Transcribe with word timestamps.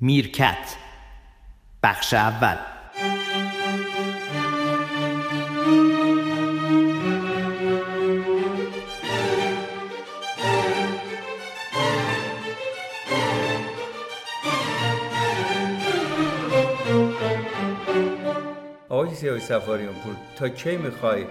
میرکت. 0.00 0.76
بخش 1.82 2.14
اول. 2.14 2.56
آقای 18.88 19.14
سیاهی 19.14 19.40
سفاریان 19.40 19.94
پور 19.94 20.14
تا 20.38 20.48
کی 20.48 20.76
می‌خوای 20.76 21.26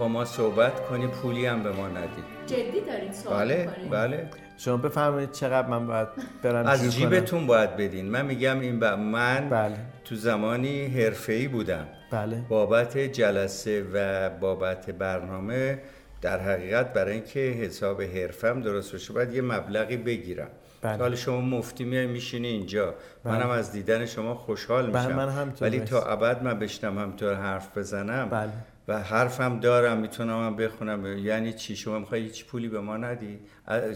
با 0.00 0.08
ما 0.08 0.24
صحبت 0.24 0.80
کنی 0.88 1.06
پولی 1.06 1.46
هم 1.46 1.62
به 1.62 1.72
ما 1.72 1.88
ندی 1.88 2.22
جدی 2.46 2.80
دارین 2.80 3.12
صحبت 3.12 3.38
بله 3.38 3.66
می‌کنین؟ 3.66 3.90
بله 3.90 4.30
شما 4.58 4.76
بفرمایید 4.76 5.32
چقدر 5.32 5.68
من 5.68 5.86
باید 5.86 6.08
برم 6.42 6.66
از؟ 6.66 6.94
جیبتون 6.94 7.46
باید 7.46 7.76
بدین 7.76 8.06
من 8.06 8.26
میگم 8.26 8.60
این 8.60 8.80
ب... 8.80 8.84
من 8.84 9.48
بله. 9.48 9.76
تو 10.04 10.14
زمانی 10.14 10.86
حرفه‌ای 10.86 11.48
بودم 11.48 11.86
بله 12.10 12.42
بابت 12.48 12.98
جلسه 12.98 13.84
و 13.94 14.30
بابت 14.30 14.90
برنامه 14.90 15.78
در 16.22 16.38
حقیقت 16.38 16.92
برای 16.92 17.12
اینکه 17.12 17.40
حساب 17.40 18.02
حرفم 18.02 18.60
درست 18.60 18.94
بشه 18.94 19.12
باید 19.12 19.34
یه 19.34 19.42
مبلغی 19.42 19.96
بگیرم 19.96 20.48
بله. 20.82 20.96
حالا 20.96 21.16
شما 21.16 21.40
مفتی 21.40 21.84
میای 21.84 22.06
میشینی 22.06 22.48
اینجا 22.48 22.94
منم 23.24 23.50
از 23.50 23.72
دیدن 23.72 24.06
شما 24.06 24.34
خوشحال 24.34 24.90
بله، 24.90 25.06
میشم 25.06 25.16
من 25.16 25.28
همینطور 25.28 25.68
ولی. 25.68 25.80
تا 25.80 26.02
ابد 26.02 26.42
من 26.42 26.58
بشنم 26.58 26.98
همطور 26.98 27.34
حرف 27.34 27.78
بزنم 27.78 28.28
بله. 28.28 28.52
و 28.90 28.98
حرفم 28.98 29.60
دارم 29.60 29.98
می‌تونم 29.98 30.46
هم 30.46 30.56
بخونم. 30.56 31.18
یعنی 31.18 31.52
چی؟ 31.52 31.76
شما 31.76 31.98
می‌خوای 31.98 32.22
هیچ 32.22 32.46
پولی 32.46 32.68
به 32.68 32.80
ما 32.80 32.96
ندی؟ 32.96 33.38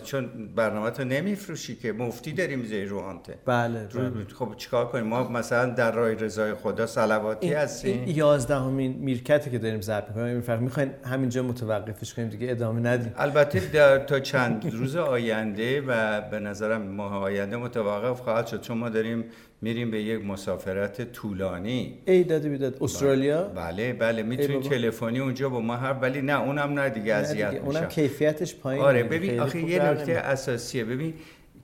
چون 0.04 0.48
برنامه 0.56 0.90
تو 0.90 1.04
نمیفروشی 1.04 1.76
که 1.76 1.92
مفتی 1.92 2.32
داری 2.32 2.56
می‌ذاری 2.56 2.86
رو 2.86 2.98
آنته 2.98 3.34
بله, 3.46 3.88
بله. 3.94 4.24
خب 4.34 4.54
چیکار 4.56 4.86
کنیم؟ 4.88 5.06
ما 5.06 5.28
مثلا 5.28 5.70
در 5.70 5.92
راه 5.92 6.12
رضای 6.12 6.54
خدا 6.54 6.86
صلواتی 6.86 7.52
هستیم. 7.52 8.04
یازدهمین 8.06 8.92
میرکتی 8.92 9.50
که 9.50 9.58
داریم 9.58 9.80
ضبط 9.80 10.08
می‌کنیم 10.08 10.36
میفرق 10.36 10.60
می‌خواین 10.60 10.90
همینجا 11.04 11.42
متوقفش 11.42 12.14
کنیم 12.14 12.28
دیگه 12.28 12.50
ادامه 12.50 12.80
ندیم. 12.80 13.14
البته 13.16 13.60
در 13.72 13.98
تا 13.98 14.20
چند 14.20 14.72
روز 14.72 14.96
آینده 14.96 15.80
و 15.80 16.20
به 16.20 16.40
نظرم 16.40 16.82
ماه 16.82 17.16
آینده 17.16 17.56
متوقف 17.56 18.20
خواهد 18.20 18.46
شد 18.46 18.60
چون 18.60 18.78
ما 18.78 18.88
داریم 18.88 19.24
میریم 19.64 19.90
به 19.90 20.02
یک 20.02 20.24
مسافرت 20.24 21.12
طولانی. 21.12 21.98
ای 22.06 22.24
داده 22.24 22.48
بیداد 22.48 22.76
استرالیا؟ 22.80 23.42
بله 23.42 23.92
بله 23.92 24.22
می‌تونید 24.22 24.62
بابا. 24.62 24.68
تلفنی 24.68 25.18
اونجا 25.18 25.48
با 25.48 25.60
ما 25.60 25.76
حرف 25.76 25.96
ولی 26.02 26.22
نه 26.22 26.40
اونم 26.40 26.78
نه 26.78 26.90
دیگه 26.90 27.14
اذیت 27.14 27.54
اونم 27.64 27.88
کیفیتش 27.88 28.54
پایین 28.54 28.82
آره 28.82 29.02
ببین 29.02 29.40
آخه 29.40 29.58
یه 29.60 29.78
نکته 29.78 30.00
نکته 30.00 30.12
اساسیه. 30.12 30.84
ببین 30.84 31.14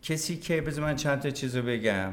کسی 0.02 0.36
که 0.36 0.60
بذار 0.60 0.84
من 0.84 0.96
چند 0.96 1.20
تا 1.20 1.30
چیزو 1.30 1.62
بگم 1.62 2.12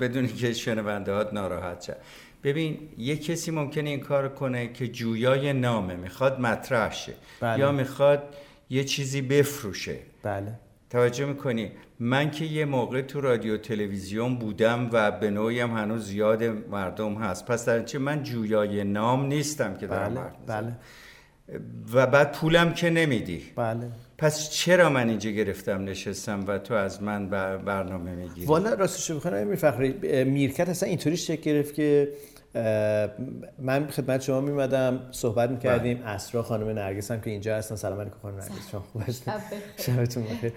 بدون 0.00 0.26
که 0.26 0.52
شنونده 0.52 1.12
هات 1.12 1.32
ناراحت 1.32 1.80
شد 1.80 1.96
ببین 2.44 2.78
یه 2.98 3.16
کسی 3.16 3.50
ممکنه 3.50 3.90
این 3.90 4.00
کار 4.00 4.28
کنه 4.28 4.72
که 4.72 4.88
جویای 4.88 5.52
نامه 5.52 5.96
می‌خواد 5.96 6.40
مطرح 6.40 6.92
شه 6.92 7.12
بله. 7.40 7.58
یا 7.60 7.72
می‌خواد 7.72 8.22
یه 8.70 8.84
چیزی 8.84 9.22
بفروشه. 9.22 9.96
بله. 10.22 10.52
توجه 10.90 11.24
می‌کنی؟ 11.24 11.70
من 12.00 12.30
که 12.30 12.44
یه 12.44 12.64
موقع 12.64 13.02
تو 13.02 13.20
رادیو 13.20 13.56
تلویزیون 13.56 14.34
بودم 14.36 14.90
و 14.92 15.10
به 15.10 15.30
نوعی 15.30 15.60
هم 15.60 15.70
هنوز 15.70 16.06
زیاد 16.06 16.42
مردم 16.44 17.14
هست. 17.14 17.46
پس 17.46 17.64
در 17.64 17.82
چه 17.82 17.98
من 17.98 18.22
جویای 18.22 18.84
نام 18.84 19.26
نیستم 19.26 19.74
که 19.76 19.86
دارم 19.86 20.14
بله. 20.14 20.60
بله. 20.60 20.72
و 21.92 22.06
بعد 22.06 22.32
پولم 22.32 22.74
که 22.74 22.90
نمیدی. 22.90 23.42
بله. 23.56 23.90
پس 24.18 24.50
چرا 24.50 24.90
من 24.90 25.08
اینجا 25.08 25.30
گرفتم 25.30 25.84
نشستم 25.84 26.44
و 26.46 26.58
تو 26.58 26.74
از 26.74 27.02
من 27.02 27.28
بر- 27.28 27.56
برنامه 27.56 28.10
می‌گیری؟ 28.14 28.46
والا 28.46 28.74
راستش 28.74 29.10
بخوام 29.10 29.34
امیر 29.34 29.56
فخری 29.56 30.24
میرکت 30.24 30.68
اصلا 30.68 30.88
اینطوری 30.88 31.16
شکل 31.16 31.42
گرفت 31.42 31.74
که 31.74 32.08
من 33.58 33.86
خدمت 33.86 34.22
شما 34.22 34.40
میمدم 34.40 35.00
صحبت 35.10 35.50
می‌کردیم. 35.50 36.02
اسرا 36.02 36.42
خانم 36.42 36.68
نرگس 36.68 37.10
هم 37.10 37.20
که 37.20 37.30
اینجا 37.30 37.56
هستن. 37.56 37.76
سلام 37.76 38.00
علیکم 38.00 38.16
خانم 38.22 38.34
نرگس. 38.34 38.70
شما 38.72 38.84
خوب 38.92 39.02
هستین. 39.02 39.34
شبتون 39.76 40.24
بخیر. 40.24 40.52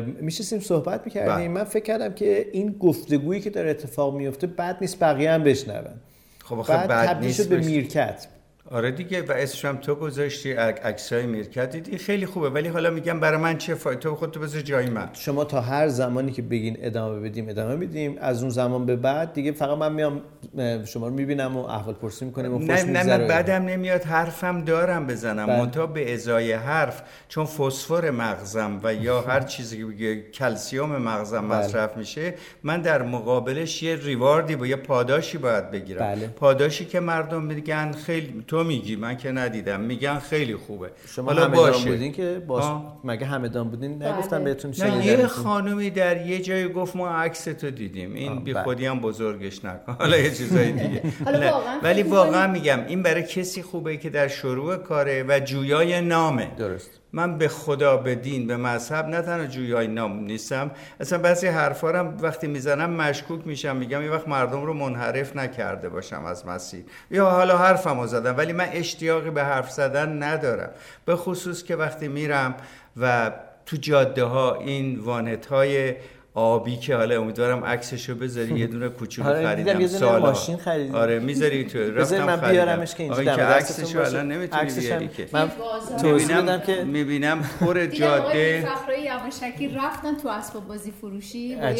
میشستیم 0.00 0.60
صحبت 0.60 1.02
می‌کردیم. 1.04 1.34
بله. 1.34 1.48
من 1.48 1.64
فکر 1.64 1.84
کردم 1.84 2.14
که 2.14 2.46
این 2.52 2.72
گفتگویی 2.72 3.40
که 3.40 3.50
داره 3.50 3.70
اتفاق 3.70 4.16
میفته 4.16 4.46
بد 4.46 4.76
نیست 4.80 5.00
بقیه 5.00 5.30
هم 5.30 5.44
بشنون. 5.44 5.84
خب 6.44 6.58
آخه 6.58 6.86
بعد 6.86 7.08
تبدیل 7.08 7.26
نیست 7.26 7.42
شد 7.42 7.48
به 7.48 7.56
میرکت. 7.56 8.26
آره 8.70 8.90
دیگه 8.90 9.22
و 9.22 9.32
اسمش 9.32 9.64
هم 9.64 9.76
تو 9.76 9.94
گذاشتی 9.94 10.52
عک- 10.52 10.80
عکسای 10.84 11.26
میرکت 11.26 11.70
دیدی. 11.70 11.98
خیلی 11.98 12.26
خوبه 12.26 12.50
ولی 12.50 12.68
حالا 12.68 12.90
میگم 12.90 13.20
برای 13.20 13.40
من 13.40 13.58
چه 13.58 13.74
فایده 13.74 14.00
تو 14.00 14.14
خودتو 14.14 14.40
بذار 14.40 14.60
جای 14.60 14.90
من. 14.90 15.08
شما 15.12 15.44
تا 15.44 15.60
هر 15.60 15.88
زمانی 15.88 16.32
که 16.32 16.42
بگین 16.42 16.76
ادامه 16.80 17.20
بدیم 17.20 17.48
ادامه 17.48 17.76
میدیم. 17.76 18.16
از 18.20 18.40
اون 18.42 18.50
زمان 18.50 18.86
به 18.86 18.96
بعد 18.96 19.32
دیگه 19.32 19.52
فقط 19.52 19.78
من 19.78 19.92
میام 19.92 20.20
شما 20.84 21.08
رو 21.08 21.14
می‌بینم 21.14 21.56
و 21.56 21.60
احوال 21.60 21.94
پرسی 21.94 22.24
می‌کنیم 22.24 22.54
و 22.54 22.58
خوش 22.58 22.68
نه 22.68 22.82
نه 23.02 23.18
من 23.18 23.26
بعدم 23.28 23.62
نمیاد 23.62 24.02
حرفم 24.02 24.64
دارم 24.64 25.06
بزنم. 25.06 25.46
بله. 25.46 25.58
منتها 25.58 25.86
به 25.86 26.14
ازای 26.14 26.52
حرف 26.52 27.02
چون 27.28 27.44
فسفر 27.44 28.10
مغزم 28.10 28.80
و 28.82 28.94
یا 28.94 29.20
هر 29.20 29.40
چیزی 29.40 29.78
که 29.78 29.84
بگه 29.86 30.22
کلسیوم 30.30 30.96
مغزم 30.96 31.48
بله. 31.48 31.58
مصرف 31.58 31.96
میشه 31.96 32.34
من 32.62 32.80
در 32.80 33.02
مقابلش 33.02 33.82
یه 33.82 33.96
ریواردی 33.96 34.56
با 34.56 34.66
یه 34.66 34.76
پاداشی 34.76 35.38
باید 35.38 35.70
بگیرم. 35.70 36.00
بله. 36.00 36.26
پاداشی 36.26 36.84
که 36.84 37.00
مردم 37.00 37.42
میگن 37.42 37.92
خیلی 37.92 38.44
تو 38.48 38.55
میگی؟ 38.64 38.96
من 38.96 39.16
که 39.16 39.32
ندیدم. 39.32 39.80
میگن 39.80 40.18
خیلی 40.18 40.56
خوبه. 40.56 40.90
شما 41.06 41.32
حالا 41.32 41.48
باشه. 41.48 41.90
بودین 41.90 42.12
که 42.12 42.42
باز 42.46 42.64
آه. 42.64 43.00
مگه 43.04 43.26
همدان 43.26 43.70
بودین؟ 43.70 43.98
بله. 43.98 44.12
نگفتم 44.12 44.44
بهتون 44.44 44.70
نه 44.70 44.76
شنیدم 44.76 45.20
یه. 45.20 45.26
خانومی 45.26 45.90
در 45.90 46.26
یه 46.26 46.38
جای 46.38 46.68
گفت 46.72 46.96
ما 46.96 47.08
عکس 47.08 47.44
تو 47.44 47.70
دیدیم. 47.70 48.14
این 48.14 48.44
بی 48.44 48.52
بله. 48.52 48.62
خودی 48.62 48.86
هم 48.86 49.00
بزرگش 49.00 49.64
نکن. 49.64 49.96
حالا 50.00 50.16
یه 50.16 50.30
چیزای 50.30 50.72
دیگه. 50.72 51.02
ولی 51.82 52.02
واقعا 52.02 52.46
میگم 52.46 52.80
این 52.88 53.02
برای 53.02 53.22
کسی 53.22 53.62
خوبه 53.62 53.96
که 53.96 54.10
در 54.10 54.28
شروع 54.28 54.76
کاره 54.76 55.24
و 55.28 55.40
جویای 55.44 56.00
نامه. 56.00 56.50
درست. 56.58 56.90
من 57.12 57.38
به 57.38 57.48
خدا 57.48 57.96
به 57.96 58.14
دین 58.14 58.46
به 58.46 58.56
مذهب 58.56 59.06
نه 59.06 59.22
تنها 59.22 59.46
جویای 59.46 59.86
نام 59.86 60.24
نیستم. 60.24 60.70
اصلا 61.00 61.18
بعضی 61.18 61.46
حرفا 61.46 61.88
هم 61.88 62.16
وقتی 62.20 62.46
می‌زنم 62.46 62.90
مشکوک 62.90 63.46
میشم. 63.46 63.76
میگم 63.76 64.02
یه 64.02 64.10
وقت 64.10 64.28
مردم 64.28 64.64
رو 64.64 64.74
منحرف 64.74 65.36
نکرده 65.36 65.88
باشم 65.88 66.24
از 66.24 66.46
مسیر. 66.46 66.84
یا 67.10 67.30
حالا 67.30 67.58
حرفم 67.58 68.00
رو 68.00 68.06
زدم 68.06 68.36
ولی 68.46 68.52
من 68.52 68.68
اشتیاقی 68.72 69.30
به 69.30 69.44
حرف 69.44 69.70
زدن 69.70 70.22
ندارم 70.22 70.70
به 71.04 71.16
خصوص 71.16 71.62
که 71.62 71.76
وقتی 71.76 72.08
میرم 72.08 72.54
و 72.96 73.32
تو 73.66 73.76
جاده 73.76 74.24
ها 74.24 74.54
این 74.54 74.98
وانت 74.98 75.46
های 75.46 75.94
آبی 76.34 76.76
که 76.76 76.96
حالا 76.96 77.20
امیدوارم 77.20 77.64
عکسشو 77.64 78.14
بذاری 78.14 78.58
یه 78.58 78.66
دونه 78.66 78.88
کوچولو 78.88 79.28
آره، 79.28 79.46
خریدم 79.46 79.80
یه 79.80 79.86
دونه 79.86 79.98
سالا 79.98 80.26
ماشین 80.26 80.56
خریدی. 80.56 80.94
آره 80.94 81.18
می‌ذاری 81.18 81.64
تو 81.64 81.78
بذاری 81.78 81.94
رفتم 81.94 82.24
من 82.24 82.36
خریدم 82.36 82.52
بیارمش 82.52 82.94
که 82.94 83.02
اینجا 83.02 83.24
که 83.24 83.30
عکسشو. 83.30 84.00
الان 84.00 84.32
نمی‌تونی 84.32 84.70
بیاری 84.72 85.08
که 85.08 85.28
من. 85.32 85.50
توضیح 86.02 86.40
بدم 86.40 86.44
می‌بینم 86.44 86.60
که 86.60 86.84
می‌بینم 86.84 87.42
پر 87.60 87.86
جاده 87.86 88.66
فخرای 88.66 89.02
یواشکی 89.02 89.68
رفتن 89.68 90.16
تو 90.16 90.28
اسباب 90.28 90.68
بازی 90.68 90.90
فروشی 90.90 91.56
با 91.56 91.74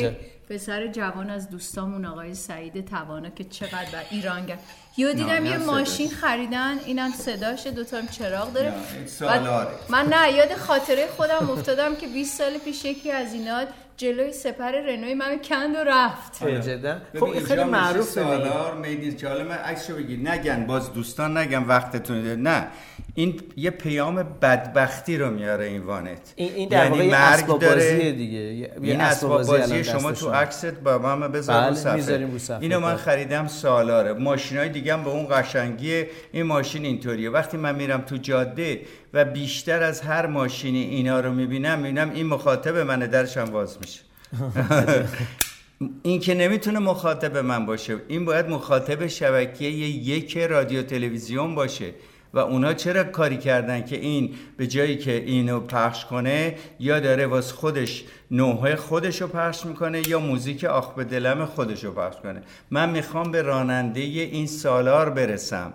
پسر 0.48 0.86
جوان 0.86 1.30
از 1.30 1.50
دوستامون 1.50 2.04
آقای 2.04 2.34
سعید 2.34 2.88
توانا 2.88 3.30
که 3.30 3.44
چقدر 3.44 3.90
بر 3.92 4.02
ایرانگر 4.10 4.58
یو 4.96 5.12
دیدم 5.12 5.46
یه 5.46 5.56
ماشین. 5.56 6.10
خریدن 6.10 6.78
اینم 6.84 7.12
صداشه 7.12 7.70
دوتا 7.70 7.96
هم 7.96 8.08
چراغ 8.08 8.52
داره. 8.52 8.72
من 9.88 10.06
نه 10.06 10.32
یاد 10.32 10.54
خاطره 10.54 11.08
خودم 11.16 11.50
افتادم 11.50 11.96
که 11.96 12.06
20 12.06 12.38
سال 12.38 12.58
پیش 12.58 12.84
یکی 12.84 13.10
از 13.10 13.32
اینا 13.34 13.64
جلوی 13.96 14.32
سپر 14.32 14.72
رنوی 14.72 15.14
منو 15.14 15.38
کند 15.38 15.76
و 15.76 15.78
رفت. 15.86 16.48
جدا. 16.48 16.96
خب 17.20 17.26
خیلی 17.26 17.64
دیگه. 17.64 18.02
سالار 18.02 18.74
می‌دید 18.74 19.18
که 19.18 19.28
حالا 19.28 19.44
من 19.44 19.54
عکسشو 19.54 19.96
بگیر. 19.96 20.18
نگن 20.30 20.66
باز 20.66 20.92
دوستان 20.92 21.38
نگن 21.38 21.62
وقتتون 21.62 22.22
ده. 22.22 22.36
نه. 22.36 22.66
این 23.14 23.40
یه 23.56 23.70
پیام 23.70 24.22
بدبختی 24.42 25.18
رو 25.18 25.30
میاره 25.30 25.64
این 25.64 25.82
وانت. 25.82 26.32
این 26.36 26.52
این 26.54 26.68
در 26.68 26.88
واقع 26.88 27.04
یعنی 27.04 27.10
مرگ 27.10 27.58
داره. 27.58 28.12
دیگه. 28.12 28.38
این 28.82 29.00
اسباب 29.00 29.42
بازی 29.42 29.84
شما 29.84 30.12
تو. 30.12 30.30
عکست 30.30 30.66
با 30.66 30.98
من 30.98 31.32
بذار 31.32 31.60
بله، 31.60 31.68
رو 31.68 31.74
صفحه 31.74 32.16
رو 32.16 32.38
صفحه. 32.38 32.60
اینو 32.60 32.80
من 32.80 32.88
بله. 32.88 32.96
خریدم 32.96 33.46
سالاره. 33.46 34.12
ماشینای 34.12 34.68
دیگه 34.68 34.92
هم 34.92 35.04
به 35.04 35.10
اون 35.10 35.26
قشنگی 35.30 36.04
این 36.32 36.42
ماشین 36.42 36.84
اینطوریه. 36.84 37.30
وقتی 37.30 37.56
من 37.56 37.74
میرم 37.74 38.00
تو 38.00 38.16
جاده 38.16 38.80
و 39.16 39.24
بیشتر 39.24 39.82
از 39.82 40.00
هر 40.00 40.26
ماشینی 40.26 40.82
اینا 40.82 41.20
رو 41.20 41.32
می‌بینم 41.32 41.78
می‌بینم 41.78 42.10
این 42.14 42.26
مخاطب 42.26 42.76
منه 42.76 43.06
درشم 43.06 43.44
باز 43.44 43.78
میشه. 43.80 44.00
این 46.02 46.20
که 46.20 46.34
نمی‌تونه 46.34 46.78
مخاطب 46.78 47.36
من 47.36 47.66
باشه 47.66 47.96
این 48.08 48.24
باید 48.24 48.48
مخاطب 48.48 49.06
شبکه 49.06 49.64
یک 49.64 50.38
رادیو 50.38 50.82
تلویزیون 50.82 51.54
باشه. 51.54 51.90
و 52.34 52.38
اونا 52.38 52.74
چرا 52.74 53.04
کاری 53.04 53.36
کردن 53.36 53.84
که 53.84 53.96
این 53.96 54.34
به 54.56 54.66
جایی 54.66 54.96
که 54.96 55.12
اینو 55.12 55.60
پخش 55.60 56.04
کنه 56.04 56.54
یا 56.80 57.00
داره 57.00 57.26
واسه 57.26 57.54
خودش 57.54 58.04
نوحه 58.30 58.76
خودش 58.76 59.22
رو 59.22 59.28
پخش 59.28 59.66
می‌کنه 59.66 60.08
یا 60.08 60.18
موزیک 60.18 60.64
آخ 60.64 60.94
به 60.94 61.04
دلم 61.04 61.44
خودش 61.44 61.84
رو 61.84 61.90
پخش 61.90 62.16
کنه. 62.22 62.42
من 62.70 62.90
می‌خوام 62.90 63.30
به 63.30 63.42
راننده 63.42 64.00
این 64.00 64.46
سالار 64.46 65.10
برسم 65.10 65.72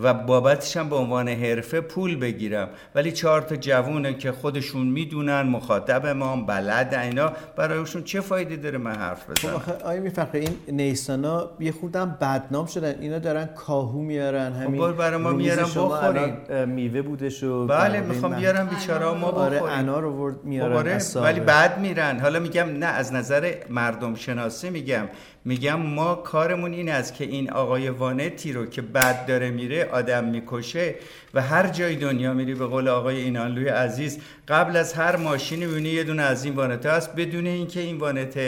و 0.00 0.14
بابتش 0.14 0.76
هم 0.76 0.88
به 0.88 0.96
عنوان 0.96 1.28
حرفه 1.28 1.80
پول 1.80 2.16
بگیرم. 2.16 2.68
ولی 2.94 3.12
چهار 3.12 3.40
تا 3.40 3.56
جوونه 3.56 4.14
که 4.14 4.32
خودشون 4.32 4.86
می‌دونن 4.86 5.42
مخاطب 5.42 6.06
ما 6.06 6.36
بلد 6.36 6.94
اینا 6.94 7.32
برایشون 7.56 8.02
چه 8.02 8.20
فایده 8.20 8.56
داره 8.56 8.78
من 8.78 8.94
حرف 8.94 9.22
خب 9.22 9.32
بزنم؟ 9.32 9.54
آخه 9.54 9.72
آیا 9.84 10.00
میفرقه 10.00 10.38
این 10.38 10.56
نیسانا 10.68 11.50
یه 11.60 11.72
خوردم 11.72 12.16
بدنام 12.20 12.66
شدن. 12.66 12.94
اینا 13.00 13.18
دارن 13.18 13.46
کاهو 13.46 14.02
میارن 14.02 14.52
همین 14.52 14.80
برو 14.80 14.92
برای 14.92 15.16
ما 15.16 15.32
میارن 15.32 15.62
بخوریم. 15.62 16.68
میوه 16.68 17.02
بودش 17.02 17.42
و 17.42 17.66
بله 17.66 18.00
می‌خوام 18.00 18.34
بیارم 18.34 18.66
بیچاره 18.66 19.18
ما 19.18 19.26
آره 19.26 19.56
بخوریم. 19.56 19.78
انار 19.78 20.06
آورد 20.06 20.44
میارن 20.44 20.72
آره 20.72 20.90
از 20.90 21.16
ولی 21.16 21.40
ساغر. 21.40 21.73
بعد 21.74 21.82
میرن. 21.82 22.20
حالا 22.20 22.38
میگم 22.40 22.78
نه 22.78 22.86
از 22.86 23.12
نظر 23.12 23.54
مردم 23.70 24.14
شناسی 24.14 24.70
میگم. 24.70 25.08
میگم 25.44 25.80
ما 25.80 26.14
کارمون 26.14 26.72
این 26.72 26.88
است 26.88 27.14
که 27.14 27.24
این 27.24 27.50
آقای 27.50 27.88
وانتی 27.88 28.52
رو 28.52 28.66
که 28.66 28.82
بد 28.82 29.26
داره 29.26 29.50
میره 29.50 29.88
آدم 29.92 30.24
می‌کشه 30.24 30.94
و 31.34 31.42
هر 31.42 31.68
جای 31.68 31.96
دنیا 31.96 32.32
میری 32.32 32.54
به 32.54 32.66
قول 32.66 32.88
آقای 32.88 33.16
اینانلوی 33.16 33.68
عزیز 33.68 34.18
قبل 34.48 34.76
از 34.76 34.92
هر 34.92 35.16
ماشینی 35.16 35.66
می‌بینی 35.66 35.88
یه 35.88 36.04
دونه 36.04 36.22
از 36.22 36.44
این 36.44 36.54
وانت 36.54 36.86
هست. 36.86 37.14
بدون 37.14 37.46
اینکه 37.46 37.80
این 37.80 37.98
وانت 37.98 38.38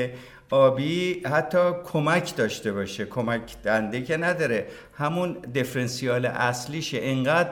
آبی 0.51 1.23
حتی 1.33 1.59
کمک 1.85 2.37
داشته 2.37 2.73
باشه. 2.73 3.05
کمک 3.05 3.63
دنده 3.65 4.03
که 4.03 4.17
نداره. 4.17 4.67
همون 4.95 5.37
دفرنسیال 5.55 6.27
اصلیشه. 6.27 6.99
انقدر 7.01 7.51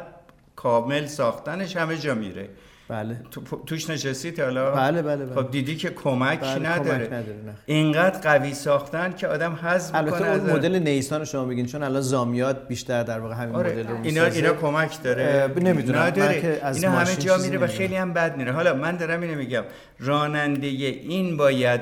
کامل 0.56 1.06
ساختنش 1.06 1.76
همه 1.76 1.96
جا 1.96 2.14
میره. 2.14 2.48
بله. 2.88 3.16
تو 3.30 3.40
توش 3.66 3.90
نشستی 3.90 4.30
تا 4.30 4.44
حالا؟ 4.44 4.70
بله 4.70 5.02
بله 5.02 5.26
بله. 5.26 5.42
خب 5.42 5.50
دیدی 5.50 5.76
که 5.76 5.90
کمک 5.90 6.40
بله، 6.40 6.68
نداره. 6.70 6.98
کمک 6.98 7.12
نداره، 7.12 7.38
نه. 7.46 7.54
اینقدر 7.66 8.18
قوی 8.18 8.54
ساختن 8.54 9.12
که 9.12 9.26
آدم 9.28 9.52
حذف 9.52 9.94
البته 9.94 10.14
می‌کنه 10.14 10.30
اون 10.30 10.58
مدل 10.58 10.78
نیسان 10.78 11.20
رو 11.20 11.24
شما 11.24 11.44
بگین 11.44 11.66
چون 11.66 11.82
الان 11.82 12.00
زامیات 12.00 12.68
بیشتر 12.68 13.02
در 13.02 13.20
واقع 13.20 13.34
همین 13.34 13.54
آره. 13.56 13.72
مدل 13.72 13.86
رو 13.86 13.96
اینا. 14.02 14.24
اینا 14.24 14.52
کمک 14.52 15.02
داره. 15.02 15.50
نمی‌دونم. 15.56 15.98
من 15.98 16.06
نداره 16.06 16.40
که 16.40 16.60
از 16.62 16.76
اینا 16.76 16.98
همه 16.98 17.16
جا 17.16 17.36
میره 17.36 17.58
و. 17.58 17.66
خیلی 17.66 17.96
هم 17.96 18.12
بد 18.12 18.36
میره. 18.36 18.52
حالا 18.52 18.74
من 18.74 18.96
دارم 18.96 19.20
اینو 19.20 19.38
میگم. 19.38 19.62
راننده 19.98 20.66
این 20.66 21.36
باید 21.36 21.80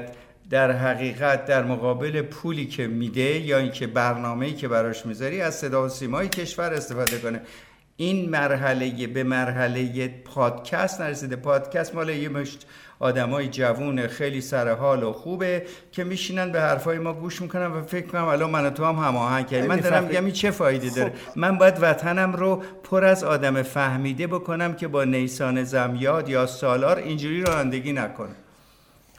در 0.50 0.72
حقیقت 0.72 1.44
در 1.44 1.64
مقابل 1.64 2.22
پولی 2.22 2.66
که 2.66 2.87
میده 2.87 3.20
یا 3.20 3.58
اینکه 3.58 3.87
برنامه‌ای 3.87 4.52
که 4.52 4.69
براش 4.69 5.06
می‌ذاری 5.06 5.40
از 5.40 5.54
صدا 5.54 5.84
و 5.84 5.88
سیمای 5.88 6.28
کشور 6.28 6.72
استفاده 6.72 7.19
کنه. 7.19 7.40
این 7.96 8.30
مرحله 8.30 9.06
به 9.06 9.22
مرحله 9.22 10.08
پادکست 10.08 11.00
نرسیده. 11.00 11.36
پادکست 11.36 11.94
مال 11.94 12.08
یه 12.08 12.28
مشت 12.28 12.66
آدمای 12.98 13.48
جوون 13.48 14.06
خیلی 14.06 14.40
سر 14.40 14.74
حال 14.74 15.02
و 15.02 15.12
خوبه 15.12 15.62
که 15.92 16.04
میشینن 16.04 16.52
به 16.52 16.60
حرفای 16.60 16.98
ما 16.98 17.12
گوش 17.12 17.42
می‌کنن 17.42 17.66
و 17.66 17.82
فکر 17.82 18.06
کنم 18.06 18.24
الان 18.24 18.50
من 18.50 18.66
و 18.66 18.70
تو 18.70 18.84
هم 18.84 18.94
هماهنگ 18.94 19.46
کردیم. 19.46 19.68
من 19.68 19.76
دارم 19.76 20.04
میگم 20.04 20.24
این 20.24 20.34
چه 20.34 20.50
فایده 20.50 20.90
داره؟ 20.90 21.12
من 21.36 21.58
باید 21.58 21.74
وطنم 21.80 22.32
رو 22.32 22.62
پر 22.82 23.04
از 23.04 23.24
آدم 23.24 23.62
فهمیده 23.62 24.26
بکنم 24.26 24.74
که 24.74 24.88
با 24.88 25.04
نیسان 25.04 25.64
زمیاد 25.64 26.28
یا 26.28 26.46
سالار 26.46 26.98
اینجوری 26.98 27.42
رانندگی 27.42 27.92
نکنه. 27.92 28.34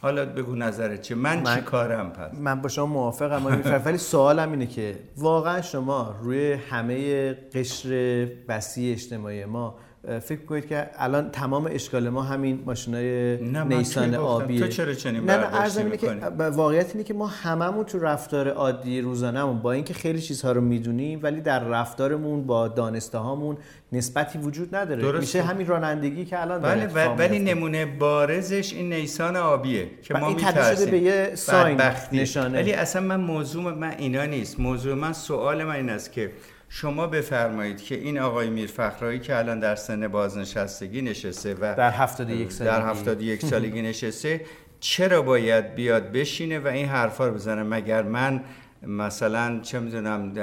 حالا 0.03 0.25
بگو 0.25 0.55
نظرت 0.55 1.01
چه 1.01 1.15
من, 1.15 1.39
من- 1.41 1.55
چی 1.55 1.61
کارم 1.61 2.09
پس؟ 2.09 2.39
من 2.39 2.61
با 2.61 2.69
شما 2.69 2.85
موافقم 2.85 3.61
ولی 3.85 3.97
سوالم 3.97 4.51
اینه 4.51 4.65
که 4.67 4.95
واقعا 5.17 5.61
شما 5.61 6.15
روی 6.21 6.53
همه 6.53 7.33
قشر 7.33 8.27
وسیع 8.47 8.91
اجتماعی 8.93 9.45
ما 9.45 9.75
فکر 10.03 10.45
کنید 10.45 10.67
که 10.67 10.89
الان 10.97 11.31
تمام 11.31 11.69
اشکال 11.71 12.09
ما 12.09 12.21
همین 12.21 12.63
ماشینای 12.65 13.37
نیسان؟ 13.65 14.15
آبیه 14.15 14.59
تو 14.59 14.67
چرا 14.67 14.93
چنین 14.93 15.23
نه 15.29 15.37
نه 15.83 15.97
که 15.97 16.07
واقعیت 16.37 16.91
اینه 16.91 17.03
که 17.03 17.13
ما 17.13 17.27
هممون 17.27 17.85
تو 17.85 17.99
رفتار 17.99 18.49
عادی 18.49 19.01
روزانهمون 19.01 19.59
با 19.59 19.71
اینکه 19.71 19.93
خیلی 19.93 20.21
چیزها 20.21 20.51
رو 20.51 20.61
می‌دونیم 20.61 21.19
ولی 21.23 21.41
در 21.41 21.63
رفتارمون 21.63 22.43
با 22.47 22.67
دانسته 22.67 23.17
هامون 23.17 23.57
نسبتی 23.91 24.39
وجود 24.39 24.75
نداره 24.75 25.01
درسته. 25.01 25.19
میشه 25.19 25.41
همین 25.41 25.67
رانندگی 25.67 26.25
که 26.25 26.41
الان 26.41 26.61
بله 26.61 26.85
ولی 26.87 27.39
میفته. 27.39 27.53
نمونه 27.53 27.85
بارزش 27.85 28.73
این 28.73 28.93
نیسان 28.93 29.35
آبیه 29.35 29.87
که 30.01 30.13
ما 30.13 30.29
میترسیم 30.29 30.91
به 30.91 30.99
یه 30.99 31.31
ساین،. 31.35 31.81
نشانه. 32.11 32.57
ولی 32.57 32.73
اصلا 32.73 33.01
من 33.01 33.19
موضوع 33.19 33.73
من 33.73 33.93
اینا 33.97 34.25
نیست 34.25 34.59
موضوع 34.59 34.93
من 34.93 35.13
سوال 35.13 35.63
من 35.63 35.75
این 35.75 35.89
است 35.89 36.11
که 36.11 36.31
شما 36.75 37.07
بفرمایید 37.07 37.83
که 37.83 37.95
این 37.95 38.19
آقای 38.19 38.49
میرفخرایی 38.49 39.19
که 39.19 39.37
الان 39.37 39.59
در 39.59 39.75
سن 39.75 40.07
بازنشستگی 40.07 41.01
نشسته 41.01 41.53
و 41.53 41.75
در 41.77 41.89
71 41.89 42.51
سالگی. 42.51 42.71
در 42.71 42.89
71 42.89 43.45
سالگی 43.51 43.81
نشسته 43.81 44.41
چرا 44.79 45.21
باید 45.21 45.75
بیاد 45.75 46.11
بشینه 46.11 46.59
و 46.59 46.67
این 46.67 46.85
حرفا 46.85 47.27
رو 47.27 47.33
بزنه؟ 47.33 47.63
مگر 47.63 48.03
من 48.03 48.43
مثلا 48.87 49.59
چه 49.59 49.79
می‌دونم 49.79 50.33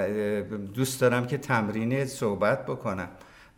دوست 0.75 1.01
دارم 1.01 1.27
که 1.27 1.39
تمرین 1.39 2.05
صحبت 2.05 2.67
بکنم. 2.67 3.09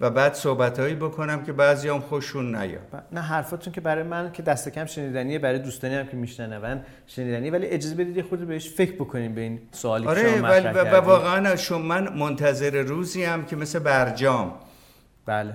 و 0.03 0.11
بعد 0.11 0.35
صحبتهایی 0.35 0.95
بکنم 0.95 1.43
که 1.43 1.53
بعضی 1.53 1.89
هم 1.89 2.01
خوششون 2.01 2.57
نیاد. 2.57 3.05
نه 3.13 3.21
حرفاتون 3.21 3.73
که 3.73 3.81
برای 3.81 4.03
من 4.03 4.33
که 4.33 4.43
دست 4.43 4.69
کم 4.69 4.85
شنیدنیه 4.85 5.39
برای 5.39 5.59
دوستانی 5.59 5.95
هم 5.95 6.07
که 6.07 6.17
میشنون 6.17 6.81
شنیدنی. 7.07 7.51
ولی 7.51 7.67
اجازه 7.67 7.95
بدید 7.95 8.25
خورده 8.25 8.45
بهش 8.45 8.69
فکر 8.69 8.93
بکنیم 8.93 9.35
به 9.35 9.41
این 9.41 9.61
سوالی 9.73 10.05
که 10.05 10.11
آره 10.11 10.37
شما 10.39 10.49
ولی 10.49 10.69
مطرح 10.69 10.93
و- 10.93 10.97
و. 10.97 11.01
واقعا 11.01 11.57
شما 11.57 11.79
من 11.79 12.17
منتظر 12.19 12.83
روزی 12.83 13.25
هم 13.25 13.45
که 13.45 13.57
مثل 13.57 13.79
برجام. 13.79 14.55
بله. 15.27 15.55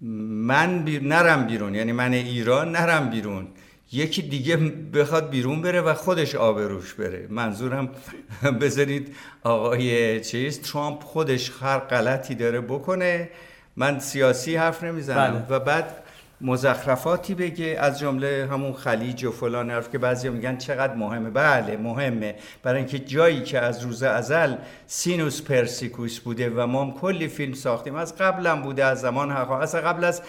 من 0.00 0.84
بیر 0.84 1.02
نرم 1.02 1.46
بیرون 1.46 1.74
یعنی 1.74 1.92
من 1.92 2.12
ایران 2.12 2.72
نرم 2.72 3.10
بیرون. 3.10 3.48
یکی 3.92 4.22
دیگه 4.22 4.56
بخواد 4.94 5.30
بیرون 5.30 5.62
بره 5.62 5.80
و 5.80 5.94
خودش 5.94 6.34
آبروش 6.34 6.94
بره. 6.94 7.26
منظورم 7.30 7.88
بذارید 8.60 9.16
آقای 9.42 10.20
چیز 10.20 10.60
ترامپ 10.62 11.02
خودش 11.02 11.52
هر 11.60 11.78
غلطی 11.78 12.34
داره 12.34 12.60
بکنه. 12.60 13.30
من 13.76 13.98
سیاسی 13.98 14.56
حرف 14.56 14.84
نمی‌زنم. 14.84 15.44
بله. 15.48 15.56
و 15.56 15.60
بعد 15.60 16.02
مزخرفاتی 16.40 17.34
بگه 17.34 17.76
از 17.80 17.98
جمله 17.98 18.48
همون 18.50 18.72
خلیج 18.72 19.24
و 19.24 19.30
فلان 19.30 19.70
حرف 19.70 19.90
که 19.90 19.98
بعضی 19.98 20.28
میگن 20.28 20.56
چقدر 20.56 20.94
مهمه. 20.94 21.30
بله 21.30 21.76
مهمه. 21.76 22.34
برای 22.62 22.78
اینکه 22.78 22.98
جایی 22.98 23.42
که 23.42 23.58
از 23.58 23.82
روز 23.82 24.02
ازل 24.02 24.54
سینوس 24.86 25.42
پرسیکوس 25.42 26.18
بوده 26.18 26.50
و 26.50 26.66
ما 26.66 26.84
هم 26.84 26.92
کلی 26.92 27.28
فیلم 27.28 27.54
ساختیم. 27.54 27.94
از 27.94 28.16
قبلم 28.16 28.62
بوده 28.62 28.84
از 28.84 29.00
زمان 29.00 29.30
حقا 29.30 29.58
از 29.58 29.74
قبل 29.74 30.04
از 30.04 30.22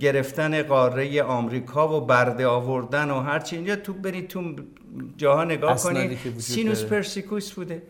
گرفتن 0.00 0.62
قاره 0.62 1.22
آمریکا 1.22 1.96
و 1.96 2.06
برده 2.06 2.46
آوردن 2.46 3.10
و 3.10 3.20
هرچی 3.20 3.56
اینجا 3.56 3.76
تو 3.76 3.92
برید 3.92 4.28
تو 4.28 4.54
جاها 5.16 5.44
نگاه 5.44 5.76
کنید 5.76 6.18
سینوس 6.38 6.78
داره. 6.78 6.90
پرسیکوس 6.90 7.52
بوده. 7.52 7.82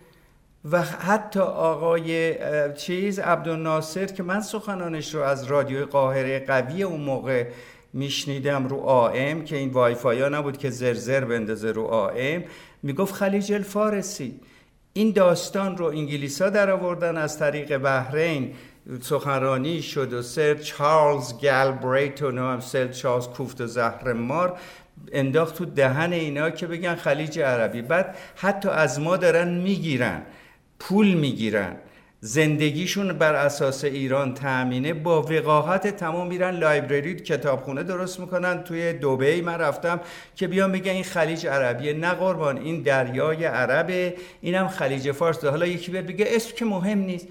و 0.71 0.83
حتی 0.83 1.41
آقای 1.41 2.35
چیز 2.75 3.19
عبدالناصر 3.19 4.07
که 4.07 4.23
من 4.23 4.41
سخنانش 4.41 5.15
رو 5.15 5.23
از 5.23 5.45
رادیو 5.45 5.87
قاهره 5.87 6.45
قوی 6.47 6.83
اون 6.83 7.01
موقع 7.01 7.47
میشنیدم 7.93 8.67
رو 8.67 8.77
آم 8.77 9.45
که 9.45 9.57
این 9.57 9.71
وای 9.71 9.95
فای 9.95 10.21
ها 10.21 10.29
نبود 10.29 10.59
که 10.59 10.71
زرزر 10.71 11.25
بندازه 11.25 11.73
رو 11.73 11.85
آم 11.85 12.45
می‌گفت 12.83 13.15
خلیج 13.15 13.53
الفارسی. 13.53 14.41
این 14.93 15.13
داستان 15.13 15.77
رو 15.77 15.87
انگلیس 15.87 16.43
ها 16.43 16.51
در 16.51 16.71
آوردن 16.71 17.17
از 17.17 17.39
طریق 17.39 17.79
بحرین. 17.79 18.55
سخنرانی 19.01 19.83
شد 19.83 20.13
و 20.13 20.23
سر 20.23 20.55
چارلز 20.55 21.41
گالبریت 21.43 22.23
و 22.23 22.31
نام 22.31 22.61
سر 22.61 22.89
چارلز 22.89 23.29
کوفت 23.29 23.61
و 23.61 23.67
زهر 23.67 24.13
مار 24.13 24.59
انداخت 25.13 25.55
تو 25.55 25.65
دهن 25.65 26.13
اینا 26.13 26.51
که 26.51 26.67
بگن 26.67 26.95
خلیج 26.95 27.39
عربی. 27.39 27.83
بعد 27.83 28.17
حتی 28.37 28.69
از 28.69 29.01
ما 29.01 29.17
دارن 29.17 29.49
می‌گیرن 29.49 30.23
پول 30.79 31.15
می‌گیرن. 31.15 31.77
زندگیشون 32.21 33.13
بر 33.13 33.35
اساس 33.35 33.85
ایران 33.85 34.35
تأمینه 34.35 34.95
با 34.95 35.23
وقاحت 35.23 35.87
تمام 35.87 36.27
میرن 36.27 36.51
لایبرری 36.51 37.15
کتابخونه 37.15 37.83
درست 37.83 38.21
می‌کنن. 38.21 38.63
توی 38.63 38.93
دوبی 38.93 39.41
من 39.41 39.59
رفتم 39.59 40.01
که 40.37 40.49
بیان 40.49 40.73
بگن 40.73 40.93
این 40.93 41.05
خلیج 41.05 41.47
عربیه. 41.47 41.93
نه 41.93 42.11
قربان 42.11 42.59
این 42.59 42.83
دریای 42.83 43.45
عربه 43.45 44.15
اینم 44.41 44.69
خلیج 44.69 45.13
فارس. 45.13 45.45
حالا 45.45 45.67
یکی 45.67 45.93
بگه 45.93 46.27
اسم 46.29 46.57
که 46.57 46.65
مهم 46.65 46.99
نیست. 46.99 47.29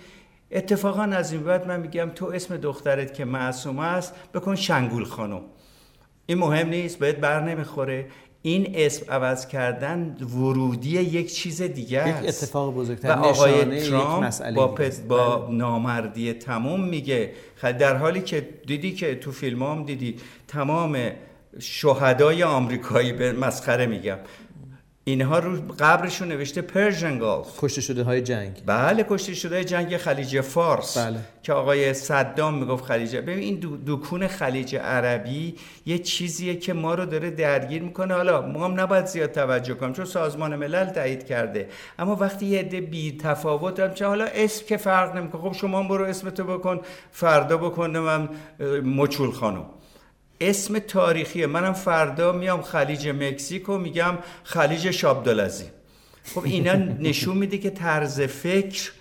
اتفاقا 0.53 1.03
از 1.03 1.31
این 1.31 1.43
بعد 1.43 1.67
من 1.67 1.79
میگم 1.79 2.11
تو 2.15 2.25
اسم 2.25 2.57
دخترت 2.57 3.13
که 3.13 3.25
معصوم 3.25 3.79
است 3.79 4.13
بکن 4.33 4.55
شنگول 4.55 5.05
خانم. 5.05 5.41
این 6.25 6.37
مهم 6.37 6.69
نیست 6.69 6.99
بهت 6.99 7.15
بر 7.15 7.41
نمی‌خوره. 7.41 8.05
این 8.41 8.71
اسم 8.75 9.05
عوض 9.11 9.47
کردن 9.47 10.17
ورودی 10.35 10.89
یک 10.89 11.33
چیز 11.33 11.61
دیگه 11.61 12.09
یک 12.09 12.15
است. 12.27 12.43
اتفاق 12.43 12.73
بزرگتر 12.73 13.09
و 13.09 13.19
آقای 13.19 13.51
یک 13.51 13.89
ترامپ 13.89 14.53
با. 14.55 14.67
با 15.07 15.47
نامردی 15.51 16.33
تمام 16.33 16.83
میگه. 16.83 17.31
خ- 17.61 17.65
در 17.65 17.95
حالی 17.95 18.21
که 18.21 18.49
دیدی 18.67 18.91
که 18.91 19.15
تو 19.15 19.31
فیلم 19.31 19.63
هم 19.63 19.83
دیدی 19.83 20.15
تمام 20.47 20.97
شهدای 21.59 22.43
آمریکایی 22.43 23.13
به 23.13 23.31
مسخره 23.31 23.85
میگم. 23.85 24.17
اینها 25.05 25.39
رو 25.39 25.57
قبرشون 25.79 26.27
نوشته 26.27 26.61
Persian 26.61 27.19
Gulf 27.19 27.47
کشته 27.59 27.81
شده 27.81 28.03
های 28.03 28.21
جنگ. 28.21 28.61
بله 28.65 29.05
کشته 29.09 29.33
شده 29.33 29.63
جنگ 29.63 29.97
خلیج 29.97 30.41
فارس. 30.41 30.97
بله. 30.97 31.19
که 31.43 31.53
آقای 31.53 31.93
صدام 31.93 32.57
می‌گفت 32.59 32.85
خلیج 32.85 33.15
ببین 33.15 33.39
این 33.39 33.55
دو 33.55 33.77
دکون 33.87 34.27
خلیج 34.27 34.75
عربی 34.75 35.55
یه 35.85 35.97
چیزیه 35.97 36.55
که 36.55 36.73
ما 36.73 36.93
رو 36.93 37.05
داره 37.05 37.31
درگیر 37.31 37.81
می‌کنه. 37.81 38.13
حالا 38.13 38.41
ما 38.41 38.65
هم 38.65 38.79
نباید 38.79 39.05
زیاد 39.05 39.31
توجه 39.31 39.73
کنیم 39.73 39.93
چون 39.93 40.05
سازمان 40.05 40.55
ملل 40.55 40.89
تایید 40.89 41.25
کرده. 41.25 41.69
اما 41.99 42.15
وقتی 42.15 42.45
یه 42.45 42.59
عده 42.59 42.81
بی 42.81 43.17
تفاوت 43.17 43.79
هم 43.79 43.93
چه 43.93 44.05
حالا 44.05 44.25
اسم 44.25 44.65
که 44.65 44.77
فرق 44.77 45.15
نمی‌کنه. 45.15 45.41
خب 45.41 45.53
شما 45.53 45.79
هم 45.79 45.87
برو 45.87 46.05
اسمتو 46.05 46.43
بکن 46.43 46.79
فردا 47.11 47.57
بکنه 47.57 47.99
من 47.99 48.29
مچول 48.83 49.31
خانم. 49.31 49.65
اسم 50.41 50.79
تاریخیه. 50.79 51.47
منم 51.47 51.73
فردا 51.73 52.31
میام 52.31 52.61
خلیج 52.61 53.07
مکزیکو 53.07 53.77
میگم 53.77 54.17
خلیج 54.43 54.91
شابدالعظیم 54.91 55.71
خب 56.35 56.43
اینا 56.43 56.73
نشون 57.09 57.37
میده 57.37 57.57
که 57.57 57.69
طرز 57.69 58.21
فکر 58.21 58.91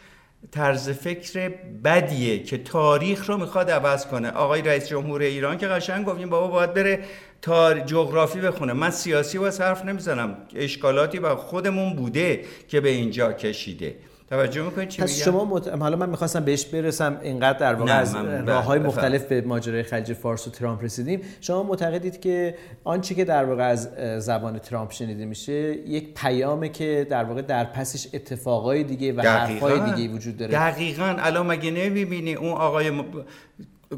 طرز 0.51 0.91
فکر 0.91 1.49
بدیه 1.85 2.43
که 2.43 2.59
تاریخ 2.59 3.31
رو 3.31 3.39
می‌خواد 3.39 3.71
عوض 3.71 4.07
کنه. 4.07 4.31
آقای 4.31 4.63
رئیس 4.63 4.89
جمهور 4.89 5.23
ایران 5.23 5.59
که 5.59 5.67
قشنگ 5.67 6.07
گفتیم 6.07 6.31
بابا 6.31 6.47
باید 6.47 6.75
بره 6.75 7.05
تار 7.43 7.81
جغرافی 7.81 8.41
بخونه. 8.41 8.73
من 8.73 8.91
سیاسی 8.91 9.39
و 9.39 9.51
حرف 9.51 9.85
نمی‌زنم. 9.85 10.37
اشکالاتی 10.55 11.21
با 11.21 11.37
خودمون 11.37 11.97
بوده 11.97 12.45
که 12.69 12.81
به 12.81 12.89
اینجا 12.89 13.33
کشیده. 13.33 13.95
توجه 14.33 14.63
می‌کنید 14.63 14.89
چی 14.89 15.03
پس 15.03 15.25
شما 15.25 15.45
مت... 15.45 15.69
حالا 15.69 15.97
من 15.97 16.09
می‌خواستم 16.09 16.45
بهش 16.45 16.65
برسم 16.65 17.19
اینقدر 17.23 17.59
در 17.59 17.75
واقع 17.75 17.99
از 17.99 18.15
راه 18.47 18.65
های 18.65 18.79
مختلف 18.79 19.25
به 19.25 19.41
ماجرای 19.41 19.83
خلیج 19.83 20.13
فارس 20.13 20.49
و 20.49 20.51
ترامپ 20.51 20.85
رسیدیم. 20.85 21.21
شما 21.41 21.63
معتقدید 21.63 22.21
که 22.21 22.55
آنچه 22.85 23.15
که 23.15 23.25
در 23.25 23.45
واقع 23.45 23.63
از 23.63 23.89
زبان 24.19 24.59
ترامپ 24.59 24.93
شنیده 24.93 25.25
میشه 25.25 25.53
یک 25.87 26.15
پیامه 26.15 26.69
که 26.69 27.07
در 27.11 27.25
واقع 27.25 27.43
در 27.43 27.65
پسش 27.65 28.09
اتفاقای 28.15 28.85
دیگه 28.85 29.13
و 29.13 29.21
حرفای 29.21 29.81
دیگه 29.91 30.15
وجود 30.15 30.37
داره. 30.37 30.53
دقیقا. 30.53 31.17
الان 31.19 31.47
مگه 31.47 31.71
نمی‌بینی 31.71 32.35
اون 32.35 32.53
آقای 32.53 32.91
م... 32.91 33.05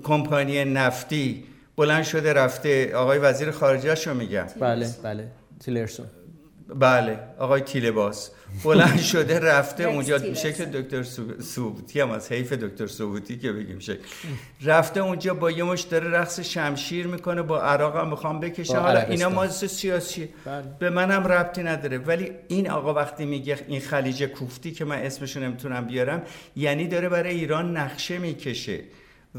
کمپانی 0.03 0.64
نفتی 0.64 1.45
بلند 1.76 2.05
شده 2.05 2.33
رفته 2.33 2.97
آقای 2.97 3.19
وزیر 3.19 3.50
خارجه 3.50 3.95
شو 3.95 4.14
میگم 4.14 4.47
بله 4.61 4.88
بله. 5.03 5.29
تیلرسون. 5.64 6.07
بله 6.68 7.18
آقای 7.38 7.61
تیلباس 7.61 8.30
بلند 8.64 9.00
شده 9.12 9.38
رفته 9.38 9.85
اونجا. 9.85 10.35
شکل 10.35 10.64
دکتر 10.64 11.02
سوبوتی 11.42 12.00
هم 12.00 12.11
از 12.11 12.33
حیف 12.33 12.52
دکتر 12.52 12.87
سوبوتی 12.87 13.38
که 13.38 13.52
بگیم 13.52 13.78
شکل. 13.78 14.02
رفته 14.62 15.00
اونجا 15.00 15.35
با 15.35 15.50
یه 15.50 15.64
مش 15.64 15.80
داره 15.80 16.11
رقص 16.11 16.40
شمشیر 16.40 17.06
می‌کنه 17.06 17.42
با 17.42 17.62
عراق 17.62 17.97
هم 17.97 18.09
می‌خوام 18.09 18.40
بکشه. 18.40 18.78
حالا 18.78 19.00
اینا 19.00 19.28
ماز 19.28 19.56
سیاسی. 19.71 20.28
بله. 20.44 20.64
به 20.78 20.90
منم 20.90 21.26
ربطی 21.26 21.62
نداره. 21.62 21.99
ولی 21.99 22.30
این 22.49 22.71
آقا 22.71 22.94
وقتی 22.94 23.25
میگه 23.25 23.59
این 23.68 23.80
خلیج 23.80 24.25
کوفتی 24.25 24.73
که 24.73 24.85
من 24.85 24.99
اسمشو 24.99 25.40
نمی‌تونم 25.40 25.85
بیارم 25.85 26.23
یعنی 26.56 26.88
داره 26.88 27.09
برای 27.09 27.35
ایران 27.35 27.76
نقشه 27.76 28.18
می‌کشه. 28.18 28.80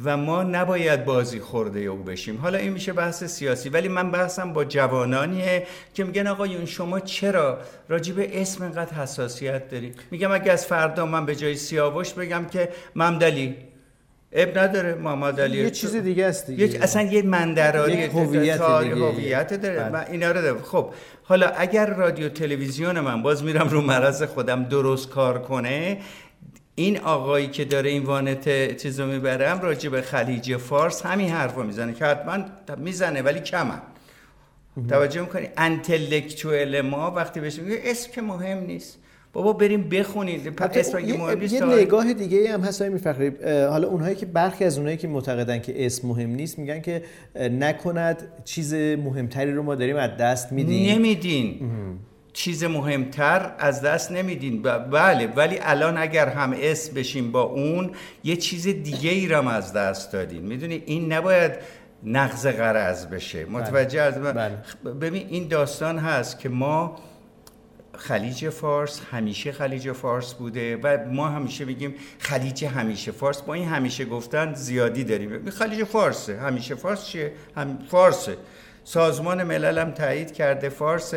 و 0.03 0.17
ما 0.17 0.43
نباید 0.43 1.05
بازی 1.05 1.39
خورده 1.39 1.79
او 1.79 1.97
بشیم. 1.97 2.37
حالا 2.37 2.57
این 2.57 2.73
میشه 2.73 2.93
بحث 2.93 3.23
سیاسی 3.23 3.69
ولی 3.69 3.87
من 3.87 4.11
بحثم 4.11 4.53
با 4.53 4.65
جوانانیه 4.65 5.67
که 5.93 6.03
میگن 6.03 6.27
آقایون 6.27 6.65
شما 6.65 6.99
چرا 6.99 7.57
راجب 7.89 8.15
اسم 8.19 8.63
اینقدر 8.63 8.93
حساسیت 8.93 9.69
داری؟ 9.69 9.91
میگم 10.11 10.31
اگه 10.31 10.51
از 10.51 10.65
فردا 10.65 11.05
من 11.05 11.25
به 11.25 11.35
جای 11.35 11.55
سیاوش 11.55 12.13
بگم 12.13 12.45
که 12.45 12.69
ممدلی. 12.95 13.55
اب 14.31 14.57
نداره 14.57 14.95
محمد 14.95 15.41
علی. 15.41 15.57
یه 15.57 15.69
چیز 15.69 15.95
دیگه 15.95 16.25
است 16.25 16.47
دیگه. 16.47 16.63
یک 16.65 16.81
اصلا 16.81 17.01
یه 17.01 17.21
مندراری 17.21 18.03
هویت 18.03 18.61
هویت 18.61 19.53
داره. 19.53 19.89
من 19.89 20.05
اینا 20.11 20.31
رو 20.31 20.41
داره. 20.41 20.61
خب 20.61 20.93
حالا 21.23 21.47
اگر 21.47 21.85
رادیو 21.85 22.29
تلویزیون 22.29 22.99
من 22.99 23.21
باز 23.21 23.43
میرم 23.43 23.67
رو 23.67 23.81
مرض 23.81 24.23
خودم 24.23 24.63
درست 24.63 25.09
کار 25.09 25.41
کنه 25.41 25.97
این 26.75 26.97
آقایی 26.97 27.47
که 27.47 27.65
داره 27.65 27.89
این 27.89 28.03
وانت 28.03 28.77
چیز 28.77 28.99
رو 28.99 29.07
می‌برم 29.07 29.61
راجع 29.61 29.89
به 29.89 30.01
خلیج 30.01 30.57
فارس 30.57 31.05
همین 31.05 31.29
حرف 31.29 31.55
رو 31.55 31.63
می‌زنه 31.63 31.93
که 31.93 32.05
حتما 32.05 32.45
می‌زنه 32.77 33.21
ولی 33.21 33.39
کمن 33.39 33.81
توجه 34.89 35.21
می‌کنی؟ 35.21 35.47
انتلکچوئل 35.57 36.81
ما 36.81 37.11
وقتی 37.11 37.39
بهش 37.39 37.59
میگه 37.59 37.79
اسم 37.83 38.11
که 38.11 38.21
مهم 38.21 38.57
نیست. 38.57 38.99
بابا 39.33 39.53
بریم 39.53 39.89
بخونید 39.89 40.61
اسم 40.61 40.99
یه, 40.99 41.17
مهم 41.17 41.39
نیست 41.39 41.53
یه 41.53 41.65
نگاه 41.65 42.13
دیگه 42.13 42.53
هم 42.53 42.61
هست 42.61 42.81
میفخری. 42.81 43.31
حالا 43.45 43.87
اونهایی 43.87 44.15
که 44.15 44.25
برخی 44.25 44.63
از 44.63 44.77
اونهایی 44.77 44.97
که 44.97 45.07
معتقدن 45.07 45.59
که 45.59 45.85
اسم 45.85 46.07
مهم 46.07 46.29
نیست 46.29 46.59
میگن 46.59 46.81
که 46.81 47.03
نکند 47.35 48.27
چیز 48.45 48.73
مهمتری 48.73 49.51
رو 49.51 49.63
ما 49.63 49.75
داریم 49.75 49.95
از 49.95 50.09
دست 50.19 50.51
میدیم. 50.51 50.95
نمیدین. 50.95 51.59
چیز 52.35 52.63
مهمتر 52.63 53.51
از 53.59 53.81
دست 53.81 54.11
نمیدین. 54.11 54.61
بله 54.61 55.27
ولی 55.27 55.59
الان 55.61 55.97
اگر 55.97 56.29
هم 56.29 56.55
اسم 56.57 56.93
بشیم 56.93 57.31
با 57.31 57.41
اون 57.41 57.91
یه 58.23 58.35
چیز 58.35 58.67
دیگه 58.67 59.09
ای 59.09 59.27
رو 59.27 59.47
از 59.47 59.73
دست 59.73 60.11
دادین. 60.11 60.41
می‌دونی 60.41 60.83
این 60.85 61.13
نباید 61.13 61.51
نقض 62.03 62.47
قرض 62.47 63.05
بشه. 63.05 63.45
متوجه 63.45 64.01
از 64.01 64.15
بله. 64.21 64.57
ببین 65.01 65.27
این 65.29 65.47
داستان 65.47 65.97
هست 65.97 66.39
که 66.39 66.49
ما 66.49 66.95
خلیج 67.97 68.49
فارس 68.49 69.01
همیشه 69.11 69.51
خلیج 69.51 69.91
فارس 69.91 70.33
بوده 70.33 70.77
و 70.77 70.97
ما 71.11 71.27
همیشه 71.27 71.65
بگیم 71.65 71.95
خلیج 72.19 72.65
همیشه 72.65 73.11
فارس. 73.11 73.41
با 73.41 73.53
این 73.53 73.67
همیشه 73.67 74.05
گفتن 74.05 74.53
زیادی 74.53 75.03
داریم. 75.03 75.49
خلیج 75.49 75.83
فارسه. 75.83 76.39
همیشه 76.39 76.75
فارس 76.75 77.05
چیه؟ 77.05 77.31
هم 77.55 77.79
فارسه. 77.91 78.37
سازمان 78.87 79.43
ملل 79.43 79.77
هم 79.77 79.91
تایید 79.91 80.33
کرده 80.33 80.69
فارس 80.69 81.13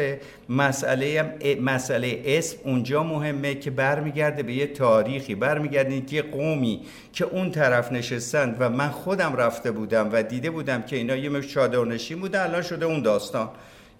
مسئله 0.48 1.20
هم 1.20 1.64
مسئله 1.64 2.22
اسم 2.24 2.56
اونجا 2.64 3.02
مهمه 3.02 3.54
که 3.54 3.70
برمیگرده 3.70 4.42
به 4.42 4.52
یه 4.52 4.66
تاریخی 4.66 5.34
برمیگرده 5.34 6.00
که 6.00 6.22
قومی 6.22 6.80
که 7.12 7.24
اون 7.24 7.50
طرف 7.50 7.92
نشستند 7.92 8.56
و 8.58 8.70
من 8.70 8.88
خودم 8.88 9.36
رفته 9.36 9.70
بودم 9.70 10.08
و 10.12 10.22
دیده 10.22 10.50
بودم 10.50 10.82
که 10.82 10.96
اینا 10.96 11.16
یه 11.16 11.40
چادرنشین 11.40 12.20
بوده 12.20 12.42
الان 12.42 12.62
شده 12.62 12.86
اون 12.86 13.02
داستان 13.02 13.48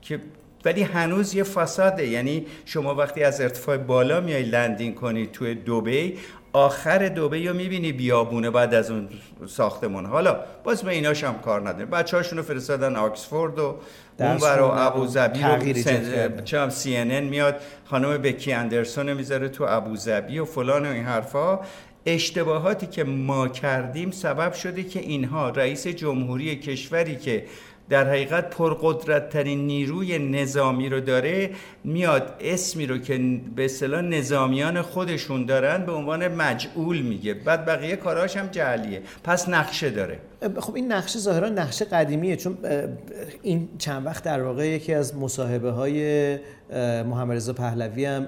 که 0.03 0.21
ولی 0.65 0.83
هنوز 0.83 1.35
یه 1.35 1.43
فساده. 1.43 2.07
یعنی 2.07 2.47
شما 2.65 2.95
وقتی 2.95 3.23
از 3.23 3.41
ارتفاع 3.41 3.77
بالا 3.77 4.21
میای 4.21 4.43
لندینگ 4.43 4.95
کنی 4.95 5.27
توی 5.27 5.55
دوبی 5.55 6.19
آخر 6.53 7.09
دوبه 7.09 7.41
یا 7.41 7.53
می‌بینی 7.53 7.93
بیابونه 7.93 8.51
بعد 8.51 8.75
از 8.75 8.91
اون 8.91 9.09
ساختمون. 9.47 10.07
حالا 10.07 10.41
باز 10.65 10.83
به 10.83 10.91
ایناش 10.91 11.25
هم 11.25 11.39
کار 11.39 11.61
نداریم. 11.61 11.91
بچه 11.91 12.17
هاشونو 12.17 12.43
فرستادن 12.43 12.97
آکسفورد 12.97 13.59
و 13.59 13.77
اون 14.19 14.37
برا 14.39 14.77
ابوظبی 14.77 15.43
رو 15.43 16.43
چه 16.45 16.61
هم 16.61 16.71
سی 16.71 17.21
میاد 17.21 17.57
خانم 17.85 18.19
بکی 18.19 18.53
اندرسون 18.53 19.13
می‌ذاره 19.13 19.49
تو 19.49 19.65
ابوظبی 19.69 20.39
و 20.39 20.45
فلان 20.45 20.87
و 20.87 20.91
این 20.91 21.05
حرفا. 21.05 21.61
اشتباهاتی 22.07 22.87
که 22.87 23.05
ما 23.05 23.49
کردیم 23.49 24.11
سبب 24.11 24.53
شده 24.53 24.83
که 24.83 25.01
اینها 25.01 25.51
رئیس 25.51 25.87
جمهوری 25.87 26.57
کشوری 26.57 27.17
که 27.17 27.45
در 27.91 28.09
حقیقت 28.09 28.51
پرقدرت 28.51 29.29
ترین 29.31 29.67
نیروی 29.67 30.19
نظامی 30.19 30.89
رو 30.89 31.01
داره 31.01 31.51
میاد 31.85 32.37
اسمی 32.41 32.87
رو 32.87 32.99
که 32.99 33.41
به 33.57 33.65
اصطلاح 33.65 34.01
نظامیان 34.01 34.83
خودشون 34.83 35.45
دارن 35.47 35.87
به 35.87 35.93
عنوان 35.93 36.29
مجعول 36.29 37.03
میگه. 37.03 37.35
بعد 37.35 37.67
بقیه 37.67 37.97
کاراش 37.97 38.37
هم 38.37 38.47
جعلیه. 38.47 39.03
پس 39.25 39.49
نقشه 39.49 39.91
داره. 39.91 40.19
خب 40.61 40.75
این 40.75 40.93
نقشه 40.93 41.19
ظاهرا 41.19 41.49
نقشه 41.49 41.85
قدیمیه 41.85 42.37
چون 42.37 42.59
این 43.43 43.69
چند 43.79 44.07
وقت 44.07 44.25
در 44.25 44.43
واقع 44.43 44.69
یکی 44.69 44.95
از 44.95 45.17
مصاحبه 45.17 45.71
های 45.71 46.39
محمد 47.03 47.37
رضا 47.37 47.53
پهلوی 47.53 48.05
هم 48.05 48.27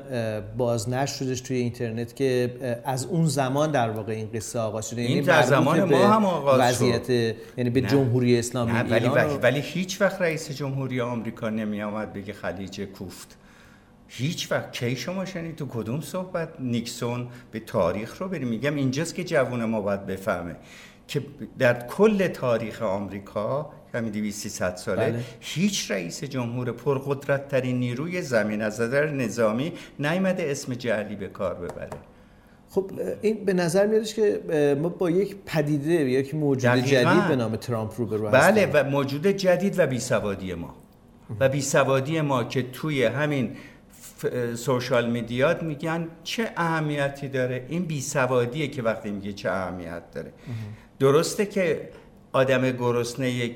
بازنشر 0.56 1.14
شدش 1.14 1.40
توی 1.40 1.56
اینترنت 1.56 2.16
که 2.16 2.54
از 2.84 3.06
اون 3.06 3.26
زمان 3.26 3.70
در 3.70 3.90
واقع 3.90 4.12
این 4.12 4.28
قصه 4.34 4.58
آغاز 4.58 4.90
شده. 4.90 5.00
این 5.00 5.10
یعنی 5.10 5.26
در 5.26 5.42
زمان 5.42 5.84
ما 5.84 6.06
هم 6.08 6.24
آغاز 6.24 6.60
وضعیت 6.60 7.04
شد. 7.04 7.34
یعنی 7.56 7.70
به 7.70 7.80
جمهوری 7.80 8.38
اسلامی 8.38 8.72
نه 8.72 8.82
ولی, 8.82 9.08
ولی, 9.08 9.34
ولی 9.42 9.60
هیچ 9.60 10.00
وقت 10.00 10.22
رئیس 10.22 10.50
جمهوری 10.50 11.00
آمریکا 11.00 11.50
نمی 11.50 11.82
آمد 11.82 12.12
بگه 12.12 12.32
خلیج 12.32 12.80
کوفت. 12.80 13.36
هیچ 14.08 14.52
وقت. 14.52 14.72
کی 14.72 14.96
شما 14.96 15.24
شنید 15.24 15.56
تو 15.56 15.66
کدوم 15.66 16.00
صحبت؟ 16.00 16.48
نیکسون. 16.60 17.28
به 17.52 17.60
تاریخ 17.60 18.20
رو 18.20 18.28
بریم. 18.28 18.48
میگم 18.48 18.74
اینجاست 18.74 19.14
که 19.14 19.24
جوون 19.24 19.64
ما 19.64 19.80
باید 19.80 20.06
بفهمه. 20.06 20.56
که 21.10 21.22
در 21.58 21.86
کل 21.86 22.28
تاریخ 22.28 22.82
آمریکا 22.82 23.70
همین 23.94 24.12
200 24.12 24.76
ساله 24.76 25.10
بله. 25.10 25.20
هیچ 25.40 25.90
رئیس 25.90 26.24
جمهور 26.24 26.72
پرقدرت 26.72 27.48
ترین 27.48 27.78
نیروی 27.78 28.22
زمین 28.22 28.62
از 28.62 28.80
نظر 28.80 29.10
نظامی 29.10 29.72
نیامده 29.98 30.42
اسم 30.50 30.74
جعلی 30.74 31.16
به 31.16 31.28
کار 31.28 31.54
ببره. 31.54 31.90
خب 32.68 32.90
این 33.22 33.44
به 33.44 33.52
نظر 33.52 33.86
میادش 33.86 34.14
که 34.14 34.40
ما 34.82 34.88
با 34.88 35.10
یک 35.10 35.36
پدیده 35.46 35.92
یک 35.92 36.34
موجود 36.34 36.76
جدید 36.76 37.28
به 37.28 37.36
نام 37.36 37.56
ترامپ 37.56 37.92
رو 37.96 38.06
برو 38.06 38.30
بله 38.30 38.66
و 38.66 38.84
موجود 38.84 39.26
جدید 39.26 39.78
و 39.78 39.86
بیسوادی 39.86 40.54
ما. 40.54 40.74
و 41.40 41.48
بیسوادی 41.48 42.20
ما 42.20 42.44
که 42.44 42.62
توی 42.62 43.04
همین 43.04 43.56
سوشال 44.54 45.10
میدیات 45.10 45.62
میگن 45.62 46.08
چه 46.24 46.50
اهمیتی 46.56 47.28
داره؟ 47.28 47.66
این 47.68 47.84
بیسوادیه 47.84 48.68
که 48.68 48.82
وقتی 48.82 49.10
میگه 49.10 49.32
چه 49.32 49.50
اهمیت 49.50 50.10
داره. 50.10 50.32
درسته 51.00 51.46
که 51.46 51.88
آدم 52.32 52.70
گرسنه 52.70 53.48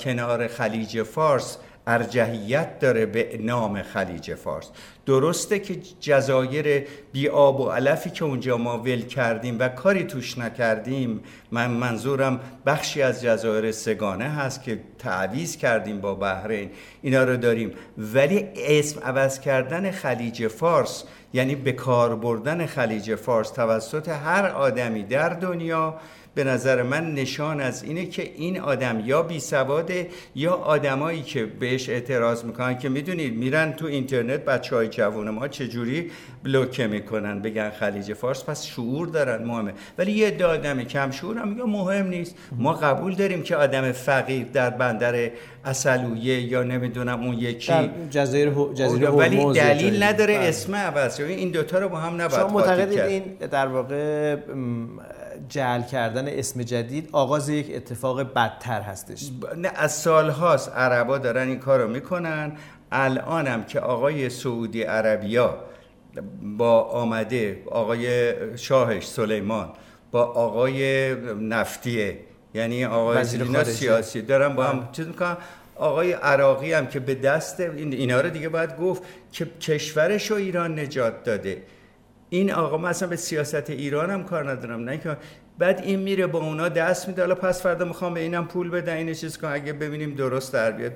کنار 0.00 0.48
خلیج 0.48 1.02
فارس 1.02 1.58
ارجحیت 1.86 2.78
داره 2.78 3.06
به 3.06 3.38
نام 3.40 3.82
خلیج 3.82 4.34
فارس. 4.34 4.70
درسته 5.06 5.58
که 5.58 5.76
جزایر 6.00 6.86
بی 7.12 7.28
آب 7.28 7.60
و 7.60 7.68
علفی 7.70 8.10
که 8.10 8.24
اونجا 8.24 8.56
ما 8.56 8.78
ول 8.78 9.02
کردیم 9.02 9.58
و 9.58 9.68
کاری 9.68 10.04
توش 10.04 10.38
نکردیم 10.38 11.20
من 11.52 11.70
منظورم 11.70 12.40
بخشی 12.66 13.02
از 13.02 13.22
جزایر 13.22 13.72
سگانه 13.72 14.28
هست 14.28 14.62
که 14.62 14.80
تعویز 14.98 15.56
کردیم 15.56 16.00
با 16.00 16.14
بحرین. 16.14 16.70
اینا 17.02 17.24
رو 17.24 17.36
داریم. 17.36 17.72
ولی 17.98 18.48
اسم 18.56 19.00
عوض 19.00 19.40
کردن 19.40 19.90
خلیج 19.90 20.48
فارس 20.48 21.04
یعنی 21.32 21.54
به 21.54 21.72
کار 21.72 22.16
بردن 22.16 22.66
خلیج 22.66 23.14
فارس 23.14 23.50
توسط 23.50 24.08
هر 24.08 24.46
آدمی 24.46 25.02
در 25.02 25.28
دنیا 25.28 25.94
به 26.38 26.44
نظر 26.44 26.82
من 26.82 27.14
نشان 27.14 27.60
از 27.60 27.82
اینه 27.82 28.06
که 28.06 28.22
این 28.36 28.60
آدم 28.60 29.02
یا 29.04 29.22
بی 29.22 29.40
سواده 29.40 30.08
یا 30.34 30.52
آدمایی 30.52 31.22
که 31.22 31.44
بهش 31.46 31.88
اعتراض 31.88 32.44
می‌کنن 32.44 32.78
که 32.78 32.88
می‌دونید 32.88 33.34
میرن 33.34 33.72
تو 33.72 33.86
اینترنت 33.86 34.44
بچه 34.44 34.76
های 34.76 34.88
جوون 34.88 35.30
ما 35.30 35.48
چجوری 35.48 36.10
بلوکه 36.44 36.86
می‌کنن 36.86 37.42
بگن 37.42 37.70
خلیج 37.70 38.12
فارس 38.12 38.44
پس 38.44 38.64
شعور 38.64 39.06
دارن 39.08 39.44
مهمه 39.44 39.72
ولی 39.98 40.12
یه 40.12 40.26
عده 40.26 40.46
آدم 40.46 40.82
کم 40.84 41.10
شعور 41.10 41.38
هم 41.38 41.48
میگن 41.48 41.62
مهم 41.62 42.06
نیست 42.06 42.34
ما 42.52 42.72
قبول 42.72 43.14
داریم 43.14 43.42
که 43.42 43.56
آدم 43.56 43.92
فقیر 43.92 44.46
در 44.52 44.70
بندر 44.70 45.30
اصلویه 45.64 46.40
یا 46.40 46.62
نمی‌دونم 46.62 47.24
اون 47.24 47.34
یکی 47.34 47.90
جزایر 48.10 48.48
هو- 48.48 48.74
جزیره 48.74 49.08
ولی 49.10 49.52
دلیل. 49.52 50.02
نداره 50.02 50.38
بله. 50.38 50.46
اسم 50.48 50.74
عوض 50.74 51.20
این 51.20 51.50
دوتا 51.50 51.78
رو 51.78 51.88
با 51.88 51.96
هم 51.96 52.14
نباید 52.14 52.40
شما 52.40 52.48
معتقدید. 52.48 53.00
این 53.00 53.22
در 53.50 53.66
واقع 53.66 54.36
جعل 55.48 55.82
کردن 55.82 56.28
اسم 56.28 56.62
جدید 56.62 57.08
آغاز 57.12 57.48
یک 57.48 57.72
اتفاق 57.74 58.34
بدتر 58.34 58.80
هستش. 58.80 59.30
نه 59.56 59.72
از 59.74 59.92
سالهاست 59.92 60.68
عربا 60.68 61.18
دارن 61.18 61.48
این 61.48 61.58
کارو 61.58 61.88
می‌کنن. 61.88 62.52
الانم 62.92 63.64
که 63.64 63.80
آقای 63.80 64.30
سعودی 64.30 64.82
عربیا 64.82 65.58
با 66.42 66.82
آمده 66.82 67.62
آقای 67.66 68.34
شاهش 68.56 69.06
سلیمان 69.06 69.68
با 70.10 70.24
آقای 70.24 71.14
نفتیه 71.34 72.18
یعنی 72.54 72.84
آقای. 72.84 73.24
سیاسی 73.64 74.22
دارن 74.22 74.54
با 74.54 74.64
هم 74.64 74.88
چیز 74.92 75.06
می‌کنن. 75.06 75.36
آقای 75.76 76.12
عراقی 76.12 76.72
هم 76.72 76.86
که 76.86 77.00
به 77.00 77.14
دست 77.14 77.60
این 77.60 77.92
اینا 77.92 78.20
رو 78.20 78.30
دیگه 78.30 78.48
باید 78.48 78.76
گفت 78.76 79.02
که 79.32 79.46
کشورش 79.46 80.30
رو 80.30 80.36
ایران 80.36 80.78
نجات 80.78 81.24
داده. 81.24 81.62
این 82.30 82.52
آقا 82.52 82.76
من 82.76 82.88
اصلا 82.88 83.08
به 83.08 83.16
سیاست 83.16 83.70
ایران 83.70 84.10
هم 84.10 84.24
کار 84.24 84.50
ندارم. 84.50 84.80
نه 84.80 84.98
که 84.98 85.16
بعد 85.58 85.80
این 85.84 85.98
میره 85.98 86.26
با 86.26 86.38
اونا 86.38 86.68
دست 86.68 87.08
میده. 87.08 87.22
حالا 87.22 87.34
پس 87.34 87.62
فردا 87.62 87.84
می‌خوام 87.84 88.14
به 88.14 88.20
اینم 88.20 88.46
پول 88.46 88.70
بدن. 88.70 88.96
اینو 88.96 89.14
چیز 89.14 89.38
کن 89.38 89.48
اگه 89.48 89.72
ببینیم 89.72 90.14
درست 90.14 90.52
در 90.52 90.70
بیاد 90.70 90.92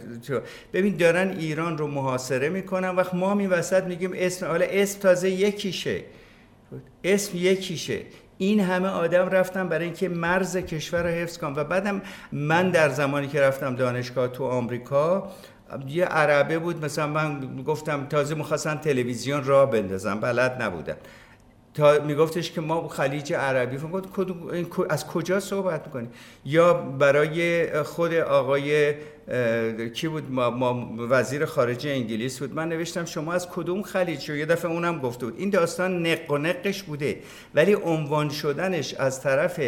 ببین 0.73 0.97
دارن 0.97 1.29
ایران 1.29 1.79
رو 1.79 1.87
محاصره 1.87 2.49
می‌کنن. 2.49 2.89
وقت 2.89 3.15
ما 3.15 3.35
می 3.35 3.47
وسط 3.47 3.85
میگیم 3.85 4.11
اسم 4.15 4.47
حالا 4.47 4.67
اسم 4.71 5.01
تازه 5.01 5.31
یکیشه. 5.31 6.01
اسم 7.05 7.37
یکیشه. 7.37 7.99
این 8.39 8.61
همه 8.61 8.89
آدم 8.89 9.29
رفتن 9.29 9.69
برای 9.69 9.85
اینکه 9.85 10.09
مرز 10.09 10.57
کشور 10.57 11.03
رو 11.03 11.09
حفظ 11.09 11.39
کنن. 11.39 11.55
و 11.57 11.65
بعدم 11.65 12.03
من 12.33 12.71
در 12.71 12.89
زمانی 12.89 13.27
که 13.27 13.41
رفتم 13.41 13.77
دانشگاه 13.77 14.29
تو 14.29 14.45
آمریکا 14.45 15.33
یه 15.89 16.05
عربه 16.05 16.59
بود. 16.59 16.85
مثلا 16.85 17.07
من 17.07 17.63
گفتم 17.63 18.07
تازه 18.07 18.35
می‌خواستن 18.35 18.75
تلویزیون 18.77 19.45
را 19.45 19.67
بندازم 19.67 20.21
بلد 20.21 20.63
نبودم. 20.63 20.97
تا 21.75 21.99
میگفتش 21.99 22.53
که 22.53 22.61
ما 22.61 22.89
خلیج 22.89 23.33
عربی 23.33 23.77
کو- 24.71 24.87
از 24.89 25.07
کجا 25.07 25.41
صحبت 25.41 25.87
می‌کنی؟ 25.87 26.09
یا 26.45 26.75
برای 26.75 27.83
خود 27.83 28.15
آقای 28.15 28.95
کی 29.95 30.09
بود؟ 30.09 30.31
ما, 30.31 30.51
ما 30.51 30.89
وزیر 30.99 31.45
خارجه 31.45 31.91
انگلیس 31.91 32.39
بود. 32.39 32.55
من 32.55 32.69
نوشتم 32.69 33.05
شما 33.05 33.33
از 33.33 33.49
کدوم 33.51 33.83
خلیج؟ 33.83 34.21
شو 34.21 34.35
یه 34.35 34.47
دفعه 34.47 34.71
اونم 34.71 34.99
گفته 34.99 35.27
بود. 35.27 35.35
این 35.39 35.51
داستان 35.51 36.07
نق 36.07 36.31
و 36.31 36.39
نقش 36.39 36.83
بوده. 36.83 37.19
ولی 37.55 37.75
عنوان 37.75 38.29
شدنش 38.29 38.95
از 38.95 39.21
طرف 39.21 39.61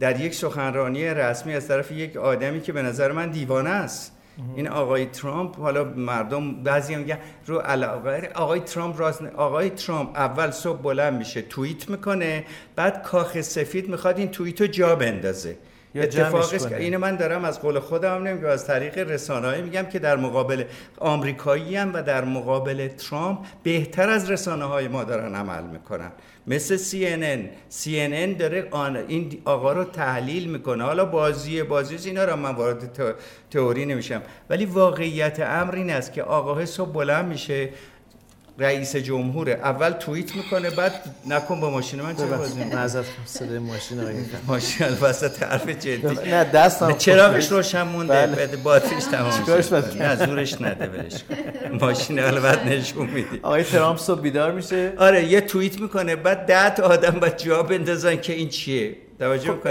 در 0.00 0.20
یک 0.20 0.34
سخنرانی 0.34 1.04
رسمی 1.04 1.54
از 1.54 1.68
طرف 1.68 1.92
یک 1.92 2.16
آدمی 2.16 2.60
که 2.60 2.72
به 2.72 2.82
نظر 2.82 3.12
من 3.12 3.30
دیوانه 3.30 3.70
است. 3.70 4.17
این 4.56 4.68
آقای 4.68 5.06
ترامپ 5.06 5.60
حالا 5.60 5.84
مردم 5.84 6.62
بعضی 6.62 6.96
میگن 6.96 7.18
رو 7.46 7.58
علاقه 7.58 8.30
آقای 8.34 8.60
ترامپ 8.60 9.22
نه. 9.22 9.30
آقای 9.30 9.70
ترامپ 9.70 10.16
اول 10.16 10.50
صبح 10.50 10.82
بلند 10.82 11.18
میشه 11.18 11.42
توییت 11.42 11.88
می‌کنه 11.90 12.44
بعد 12.76 13.02
کاخ 13.02 13.40
سفید 13.40 13.88
می‌خواد 13.88 14.18
این 14.18 14.28
توییت 14.30 14.60
رو 14.60 14.66
جا 14.66 14.96
بندازه 14.96 15.56
که 16.68 16.76
اینو 16.76 16.98
من 16.98 17.16
دارم 17.16 17.44
از 17.44 17.60
قول 17.60 17.78
خودم 17.78 18.22
نمیگم 18.22 18.46
از 18.46 18.66
طریق 18.66 18.98
رسانه‌ای 18.98 19.62
میگم 19.62 19.82
که 19.82 19.98
در 19.98 20.16
مقابل 20.16 20.64
آمریکایی 20.98 21.76
هم 21.76 21.94
و 21.94 22.02
در 22.02 22.24
مقابل 22.24 22.88
ترامپ 22.88 23.38
بهتر 23.62 24.10
از 24.10 24.30
رسانه 24.30 24.64
های 24.64 24.88
ما 24.88 25.04
دارن 25.04 25.34
عمل 25.34 25.64
می‌کنن. 25.64 26.12
مثل 26.46 26.76
CNN 26.76 27.72
CNN 27.82 28.38
داره 28.38 28.68
آن 28.70 28.96
این 28.96 29.42
آقا 29.44 29.72
رو 29.72 29.84
تحلیل 29.84 30.50
می‌کنه. 30.50 30.84
حالا 30.84 31.04
بازی 31.04 31.62
بازی 31.62 32.08
اینا 32.08 32.24
رو 32.24 32.36
من 32.36 32.54
وارد 32.54 33.00
تئوری 33.50 33.86
نمیشم. 33.86 34.22
ولی 34.50 34.64
واقعیت 34.64 35.40
امر 35.40 35.74
این 35.74 35.90
است 35.90 36.12
که 36.12 36.22
آقا 36.22 36.66
صبح 36.66 36.92
بلند 36.92 37.28
میشه. 37.28 37.68
رئیس 38.58 38.96
جمهوره. 38.96 39.52
اول 39.52 39.90
توییت 39.90 40.36
می‌کنه 40.36 40.70
بعد 40.70 40.92
نکن 41.26 41.60
با 41.60 41.70
ماشین 41.70 42.00
من 42.00 42.16
چه 42.16 42.26
بازی؟ 42.26 42.64
معذرت. 42.64 43.04
صدای 43.24 43.58
ماشین 43.58 44.00
آقای 44.00 44.14
ماشین 44.48 44.86
وسط 44.86 45.42
حرف 45.42 45.68
جدی. 45.68 46.30
نه 46.30 46.44
دستم 46.44 46.92
چراغش 46.92 47.48
روشن 47.52 47.82
مونده. 47.82 48.26
بعد 48.26 48.62
باتریش 48.62 49.04
تمام 49.04 49.62
شد. 49.62 50.02
نه 50.02 50.16
زورش 50.16 50.60
نده 50.60 50.86
ولش. 50.86 51.24
ماشین 51.80 52.16
بعد 52.16 52.68
نشون 52.68 53.06
میدی 53.06 53.40
آقای 53.42 53.64
ترامپ 53.64 53.98
صبح 53.98 54.20
بیدار 54.20 54.52
میشه. 54.52 54.92
آره 54.96 55.24
یه 55.24 55.40
توییت 55.40 55.80
می‌کنه 55.80 56.16
بعد 56.16 56.46
ده 56.46 56.70
تا 56.70 56.82
آدم 56.82 57.20
باید 57.20 57.36
جواب 57.36 57.68
بندازن 57.68 58.16
که 58.16 58.32
این 58.32 58.48
چیه. 58.48 58.96
توجه 59.18 59.52
خب، 59.52 59.66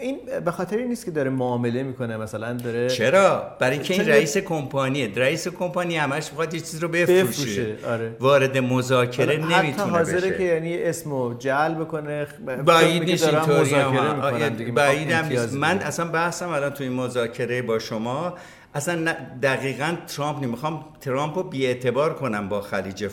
این 0.00 0.18
به 0.44 0.50
خاطر 0.50 0.76
این 0.76 0.88
نیست 0.88 1.04
که 1.04 1.10
داره 1.10 1.30
معامله 1.30 1.82
می‌کنه 1.82 2.16
مثلا 2.16 2.52
داره 2.52 2.90
چرا؟ 2.90 3.56
برای 3.58 3.72
اینکه 3.72 3.94
این 3.94 4.08
رئیس 4.08 4.36
کمپانیه. 4.36 5.14
رئیس 5.16 5.48
کمپانی 5.48 5.96
همش 5.96 6.30
می‌خواد 6.30 6.54
یه 6.54 6.60
چیز 6.60 6.82
رو 6.82 6.88
بفروشه, 6.88 7.24
بفروشه، 7.24 7.76
آره. 7.86 8.16
وارد 8.20 8.58
مذاکره 8.58 9.40
حالا 9.40 9.56
حتی 9.56 9.66
نمی‌تونه 9.66 9.90
حاضره 9.90 10.20
بشه. 10.20 10.38
که 10.38 10.42
یعنی 10.42 10.82
اسمو 10.82 11.34
جعل 11.34 11.74
بکنه 11.74 12.24
خ- 12.26 12.50
بعید 12.50 13.02
نیست 13.02 13.28
اینطوری 13.28 14.70
بعید 14.70 15.10
هم 15.10 15.58
من. 15.58 15.78
اصلا 15.78 16.08
بحثم 16.08 16.48
الان 16.48 16.70
توی 16.70 16.88
این 16.88 16.96
مذاکره 16.96 17.62
با 17.62 17.78
شما. 17.78 18.34
اصلا 18.74 19.14
دقیقا 19.42 19.96
ترامپ 20.16 20.44
نمی‌خوام 20.44 20.84
ترامپ 21.00 21.36
رو 21.38 21.42
بیاعتبار 21.42 22.14
کنم 22.14 22.48
با 22.48 22.60
خلیج 22.60 23.08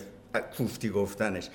کوفتی 0.57 0.89
گفتنش. 0.89 1.49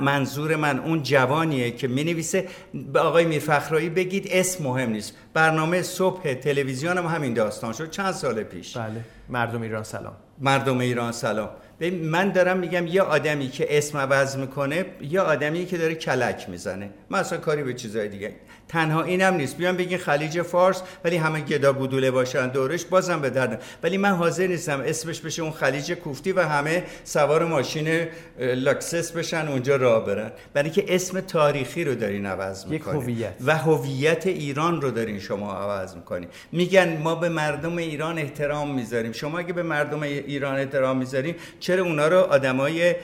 منظور 0.00 0.56
من 0.56 0.78
اون 0.78 1.02
جوانیه 1.02 1.70
که 1.70 1.88
می 1.88 2.04
نویسه 2.04 2.48
به 2.92 3.00
آقای 3.00 3.24
میرفخرایی 3.24 3.88
بگید 3.88 4.28
اسم 4.30 4.64
مهم 4.64 4.90
نیست. 4.90 5.14
برنامه 5.34 5.82
صبح 5.82 6.34
تلویزیون 6.34 6.98
هم 6.98 7.06
همین 7.06 7.34
داستان 7.34 7.72
شد. 7.72 7.90
چند 7.90 8.12
سال 8.12 8.42
پیش. 8.42 8.76
بله. 8.76 9.04
مردم 9.28 9.62
ایران 9.62 9.84
سلام. 9.84 10.14
مردم 10.38 10.78
ایران 10.78 11.12
سلام. 11.12 11.50
من 11.80 12.30
دارم 12.30 12.58
میگم 12.58 12.86
یه 12.86 13.02
آدمی 13.02 13.48
که 13.48 13.78
اسم 13.78 13.98
عوض 13.98 14.36
می‌کنه 14.36 14.86
یه 15.10 15.20
آدمی 15.20 15.66
که 15.66 15.78
داره 15.78 15.94
کلک 15.94 16.48
می‌زنه. 16.48 16.90
من 17.10 17.18
اصلا 17.18 17.38
کاری 17.38 17.62
به 17.62 17.74
چیزای 17.74 18.08
دیگه 18.08 18.32
تنها 18.68 19.02
اینم 19.02 19.34
نیست. 19.34 19.56
بیان 19.56 19.76
بگین 19.76 19.98
خلیج 19.98 20.42
فارس 20.42 20.82
ولی 21.04 21.16
همه 21.16 21.40
گدا 21.40 21.72
گودوله 21.72 22.10
باشن 22.10 22.48
دورش 22.48 22.84
بازم 22.84 23.20
به 23.20 23.30
درد 23.30 23.62
ولی 23.82 23.96
من 23.96 24.10
حاضر 24.10 24.46
نیستم 24.46 24.80
اسمش 24.80 25.20
بشه 25.20 25.42
اون 25.42 25.52
خلیج 25.52 25.92
کوفتی 25.92 26.32
و 26.32 26.40
همه 26.40 26.84
سوار 27.04 27.44
ماشین 27.44 27.88
اه، 27.88 28.06
لاکسس 28.54 29.12
بشن 29.12 29.48
اونجا 29.48 29.76
راه 29.76 30.06
برن. 30.06 30.32
برای 30.54 30.70
که 30.70 30.84
اسم 30.88 31.20
تاریخی 31.20 31.84
رو 31.84 31.94
دارین 31.94 32.26
عوض 32.26 32.64
هویت. 32.64 33.34
و 33.44 33.56
هویت 33.56 34.26
ایران 34.26 34.80
رو 34.80 34.90
دارین 34.90 35.18
شما 35.18 35.54
عوض 35.54 35.94
می‌کنین. 35.94 36.28
میگن 36.52 36.96
ما 36.96 37.14
به 37.14 37.28
مردم 37.28 37.76
ایران 37.76 38.18
احترام 38.18 38.74
می‌ذاریم. 38.74 39.12
شما 39.12 39.38
اگه 39.38 39.52
به 39.52 39.62
مردم 39.62 40.02
ایران 40.02 40.56
احترام 40.56 40.96
می‌ذاریم 40.98 41.34
چرا 41.64 41.84
اونا 41.84 42.08
رو 42.08 42.16
آدمای 42.18 42.94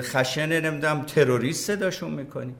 خشن 0.00 0.60
نمی‌دونم 0.60 1.02
تروریست 1.02 1.66
صداشون 1.66 2.10
می‌کنین 2.10 2.54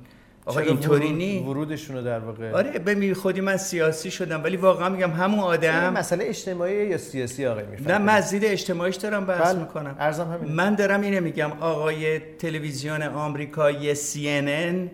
آقا 0.44 0.60
اینطوری 0.60 1.12
نی 1.12 1.38
ورودشون 1.38 1.96
رو 1.96 2.02
در 2.02 2.18
واقع؟ 2.18 2.50
آره 2.52 2.70
ببین 2.70 3.14
خودی 3.14 3.40
من 3.40 3.56
سیاسی 3.56 4.10
شدم 4.10 4.44
ولی 4.44 4.56
واقعا 4.56 4.88
میگم 4.88 5.10
همون 5.10 5.40
آدم 5.40 5.92
مسئله 5.92 6.24
اجتماعی 6.24 6.86
یا 6.86 6.98
سیاسی 6.98 7.46
آقای 7.46 7.64
میفرد 7.66 7.92
نه 7.92 7.98
مزید 7.98 8.44
اجتماعیش 8.44 8.96
دارم 8.96 9.26
بحث 9.26 9.52
بله، 9.52 9.60
می‌کنم. 9.60 9.96
عرضم 10.00 10.32
همینه. 10.32 10.54
من 10.54 10.74
دارم 10.74 11.00
اینه 11.00 11.20
میگم 11.20 11.52
آقای 11.60 12.18
تلویزیون 12.18 13.02
آمریکایی 13.02 13.94
CNN 13.94 14.88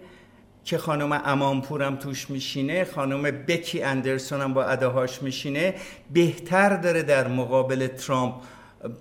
که 0.65 0.79
خانم 0.79 1.13
امامپورم 1.25 1.97
توش 1.97 2.31
میشینه 2.31 2.85
خانم 2.85 3.23
بکی 3.23 3.83
اندرسون 3.83 4.41
هم 4.41 4.55
با 4.55 4.65
اداهاش 4.65 5.23
میشینه 5.23 5.75
بهتر 6.13 6.77
داره 6.77 7.03
در 7.03 7.29
مقابل 7.29 7.87
ترامپ 7.87 8.35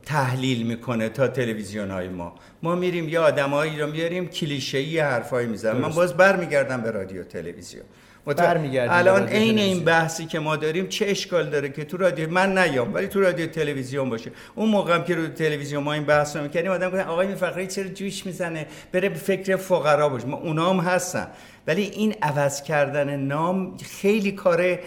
تحلیل 0.06 0.68
می‌کنه 0.68 1.10
تا 1.10 1.28
تلویزیون 1.28 1.92
های 1.92 2.08
ما. 2.08 2.36
ما 2.64 2.76
میریم 2.76 3.10
یه 3.10 3.20
آدمایی 3.20 3.80
رو 3.80 3.92
میاریم 3.92 4.28
کلیشه‌ای 4.28 5.00
حرفایی 5.00 5.48
می‌زنن 5.48 5.78
من 5.78 5.90
باز 5.90 6.14
برمیگردم 6.14 6.82
به 6.82 6.92
رادیو 6.92 7.24
تلویزیون. 7.24 7.86
برمیگردیم 8.26 8.92
الان 8.94 9.28
عین 9.28 9.60
این. 9.60 9.84
بحثی 9.84 10.26
که 10.26 10.40
ما 10.40 10.56
داریم 10.56 10.88
چه 10.88 11.06
اشکال 11.06 11.50
داره 11.50 11.70
که 11.70 11.86
تو 11.86 11.98
رادیو 11.98 12.30
من 12.30 12.58
نیام 12.58 12.94
ولی 12.94 13.08
تو 13.08 13.22
رادیو 13.22 13.48
تلویزیون 13.48 14.10
باشه. 14.10 14.32
اون 14.56 14.70
موقع 14.70 14.96
هم 14.96 15.04
که 15.04 15.16
رو 15.16 15.28
تلویزیون 15.28 15.84
ما 15.84 15.94
این 15.94 16.04
بحث 16.04 16.36
رو 16.36 16.44
می‌کردیم 16.44 16.72
آدم 16.72 16.90
گفتن 16.90 17.08
آقای 17.08 17.36
فقره 17.36 17.68
چرا 17.68 17.88
جوش 17.88 18.26
می‌زنه؟ 18.26 18.68
بره 18.92 19.10
به 19.10 19.16
فکر 19.16 19.56
فقرا 19.56 20.10
باشه. 20.10 20.26
ما 20.26 20.38
اونا 20.38 20.70
هم 20.70 20.80
هستن. 20.80 21.28
ولی 21.68 21.82
این 21.82 22.16
عوض 22.22 22.64
کردن 22.64 23.20
نام 23.20 23.78
خیلی 23.78 24.32
کار 24.32 24.80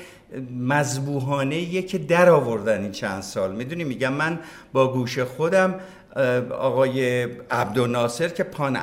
مذبوحانه 0.58 1.56
یه 1.56 1.82
که 1.82 1.98
در 1.98 2.30
آوردن 2.30 2.82
این 2.82 2.92
چند 2.92 3.22
سال. 3.22 3.54
می‌دونی؟ 3.54 3.84
میگم 3.84 4.12
من 4.12 4.38
با 4.72 4.92
گوش 4.92 5.18
خودم 5.18 5.74
آقای 6.58 7.22
عبدالناصر 7.50 8.28
که 8.28 8.42
پان 8.42 8.76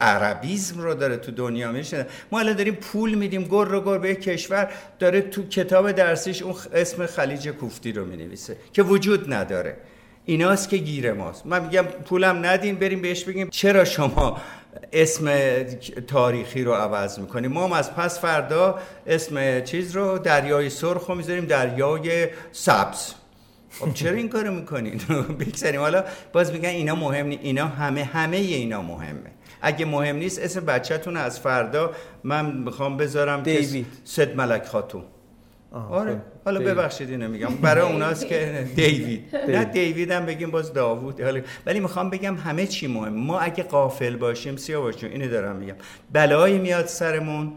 عربیزم 0.00 0.80
رو 0.80 0.94
داره 0.94 1.16
تو 1.16 1.32
دنیا 1.32 1.72
میشه 1.72 2.06
ما 2.32 2.40
الان 2.40 2.56
داریم 2.56 2.74
پول 2.74 3.14
میدیم 3.14 3.42
گر 3.42 3.64
رو 3.64 3.80
گر 3.80 3.98
به 3.98 4.14
کشور 4.14 4.72
داره 4.98 5.20
تو 5.20 5.48
کتاب 5.48 5.92
درسیش 5.92 6.42
اون 6.42 6.54
اسم 6.74 7.06
خلیج 7.06 7.48
کوفتی 7.48 7.92
رو 7.92 8.04
می‌نویسه 8.04 8.56
که 8.72 8.82
وجود 8.82 9.32
نداره. 9.32 9.76
ایناست 10.24 10.68
که 10.68 10.76
گیر 10.76 11.12
ماست. 11.12 11.46
من 11.46 11.64
میگم 11.64 11.82
پولم 11.82 12.46
ندین 12.46 12.76
بریم 12.76 13.02
بهش 13.02 13.24
بگیم 13.24 13.48
چرا 13.50 13.84
شما 13.84 14.40
اسم 14.92 15.32
تاریخی 16.06 16.64
رو 16.64 16.72
عوض 16.72 17.18
می‌کنیم 17.18 17.52
ما 17.52 17.76
از 17.76 17.94
پس 17.94 18.20
فردا 18.20 18.78
اسم 19.06 19.60
چیز 19.60 19.96
رو 19.96 20.18
دریای 20.18 20.70
سرخ 20.70 21.06
رو 21.06 21.14
می‌ذاریم 21.14 21.44
دریای 21.44 22.28
سبز. 22.52 23.14
خب 23.80 23.94
چرا 23.94 24.12
این 24.16 24.28
کارو 24.28 24.54
می‌کنین 24.54 25.00
بگذاریم. 25.40 25.80
حالا 25.80 26.04
باز 26.32 26.52
میگن 26.52 26.68
اینا 26.68 26.94
مهم 26.94 27.26
نی 27.26 27.38
اینا 27.42 27.66
همه 27.66 28.04
همه 28.04 28.36
اینا 28.36 28.82
مهمه. 28.82 29.30
اگه 29.62 29.84
مهم 29.84 30.16
نیست 30.16 30.38
اسم 30.42 30.60
بچهتون 30.64 31.16
از 31.16 31.40
فردا 31.40 31.92
من 32.24 32.56
می‌خوام 32.56 32.96
بذارم 32.96 33.42
که 33.42 33.60
دیوید. 33.60 33.86
ست 34.04 34.20
ملک 34.36 34.64
خاتون. 34.66 35.02
آره. 35.90 36.12
خب. 36.14 36.18
حالا 36.44 36.58
دیوید. 36.58 36.74
ببخشید 36.74 37.10
اینو 37.10 37.28
میگم. 37.28 37.48
برای 37.62 37.92
اوناست 37.92 38.26
که 38.26 38.64
دیوید. 38.76 39.24
نه 39.48 39.64
دیوید. 39.64 40.10
هم 40.10 40.26
بگیم 40.26 40.50
باز 40.50 40.72
داوود. 40.72 41.20
حالا 41.20 41.40
ولی 41.66 41.80
می‌خوام 41.80 42.10
بگم 42.10 42.36
همه 42.36 42.66
چی 42.66 42.86
مهم. 42.86 43.14
ما 43.14 43.38
اگه 43.40 43.62
قافل 43.62 44.16
باشیم 44.16 44.56
سیاوش 44.56 44.96
جون 44.96 45.10
اینو 45.10 45.28
دارم 45.28 45.56
میگم. 45.56 45.74
بلایی 46.12 46.58
میاد 46.58 46.86
سرمون. 46.86 47.52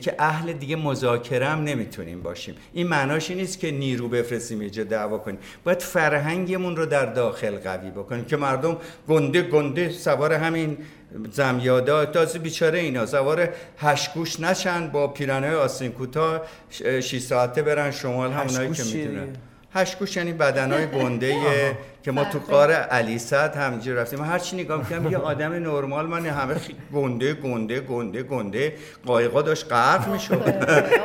که 0.00 0.14
اهل 0.18 0.52
دیگه 0.52 0.76
مذاکره 0.76 1.46
هم 1.46 1.64
نمی‌تونیم 1.64 2.22
باشیم. 2.22 2.54
این 2.72 2.86
معناش 2.86 3.30
نیست 3.30 3.60
که 3.60 3.70
نیرو 3.70 4.08
بفرستیم 4.08 4.62
یه 4.62 4.70
جا 4.70 4.84
دعوا 4.84 5.18
کنیم. 5.18 5.38
باید 5.64 5.82
فرهنگمون 5.82 6.76
رو 6.76 6.86
در 6.86 7.06
داخل 7.06 7.56
قوی 7.56 7.90
بکنیم 7.90 8.24
که 8.24 8.36
مردم 8.36 8.76
گنده 9.08 9.42
گنده 9.42 9.90
سوار 9.90 10.32
همین 10.32 10.78
زمیادا 11.30 12.06
تازه 12.06 12.38
بیچاره 12.38 12.78
اینا 12.78 13.06
سوار 13.06 13.48
هشگوش 13.78 14.40
نشن 14.40 14.88
با 14.88 15.08
پیرنهای 15.08 15.54
آستین 15.54 15.92
کوتاه 15.92 16.40
6 16.70 17.18
ساعته 17.18 17.62
برن 17.62 17.90
شمال 17.90 18.32
همونایی 18.32 18.70
که 18.72 18.84
می‌تونن؟ 18.84 19.28
هشگوش 19.74 20.16
یعنی 20.16 20.32
بدنهای 20.32 20.86
گنده 20.86 21.36
که 22.06 22.12
ما 22.12 22.24
تو 22.24 22.38
فرقه. 22.38 22.52
قار 22.52 22.72
علی 22.72 23.18
صد 23.18 23.56
همینجوری 23.56 23.96
رفتیم. 23.96 24.22
هر 24.22 24.38
چی 24.38 24.56
نگاه 24.56 24.78
می‌کنم 24.78 25.10
یه 25.10 25.18
آدم 25.18 25.52
نرمال 25.52 26.06
من 26.06 26.26
همه 26.26 26.54
گنده 26.94 27.34
گنده 27.34 27.80
گنده 27.80 28.22
گنده. 28.22 28.74
قایقا 29.06 29.42
داشت 29.42 29.72
غرق 29.72 30.08
می‌شد. 30.08 30.42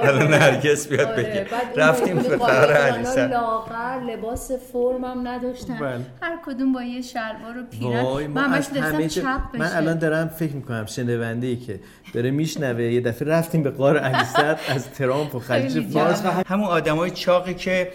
الان 0.04 0.28
نرگس 0.34 0.88
بیاد 0.88 1.08
آره، 1.08 1.24
بگه. 1.24 1.48
رفتیم 1.76 2.16
به 2.16 2.38
قرار 2.38 2.74
علی 2.74 3.28
لاغر 3.28 4.00
لباس 4.10 4.52
فرم 4.52 5.06
هم 5.06 5.28
نداشتن. 5.28 5.78
بله. 5.80 6.06
هر 6.22 6.40
کدوم 6.46 6.74
با 6.74 6.84
یه 6.84 7.02
شلوار 7.02 7.58
و 7.58 7.64
پیرن. 7.72 8.28
من 8.28 8.44
همش 8.44 8.66
داشتم 8.66 9.08
چپ 9.08 9.52
بشه. 9.54 9.60
من 9.60 9.72
الان 9.76 9.98
دارم 9.98 10.28
فکر 10.28 10.54
می‌کنم 10.54 10.86
شنونده 10.86 11.48
ای 11.48 11.56
که 11.56 11.80
داره 12.14 12.32
میشنوه 12.32 12.84
یه 12.84 13.02
دفعه 13.02 13.28
رفتیم 13.28 13.64
به 13.64 13.70
قار 13.70 13.98
علیصد 13.98 14.60
از 14.70 14.92
ترامپ 14.92 15.36
و 15.36 15.40
خلیج 15.40 15.94
فارس. 15.94 16.24
همون 16.48 16.68
آدمای 16.68 17.12
چاقی 17.12 17.54
که 17.54 17.92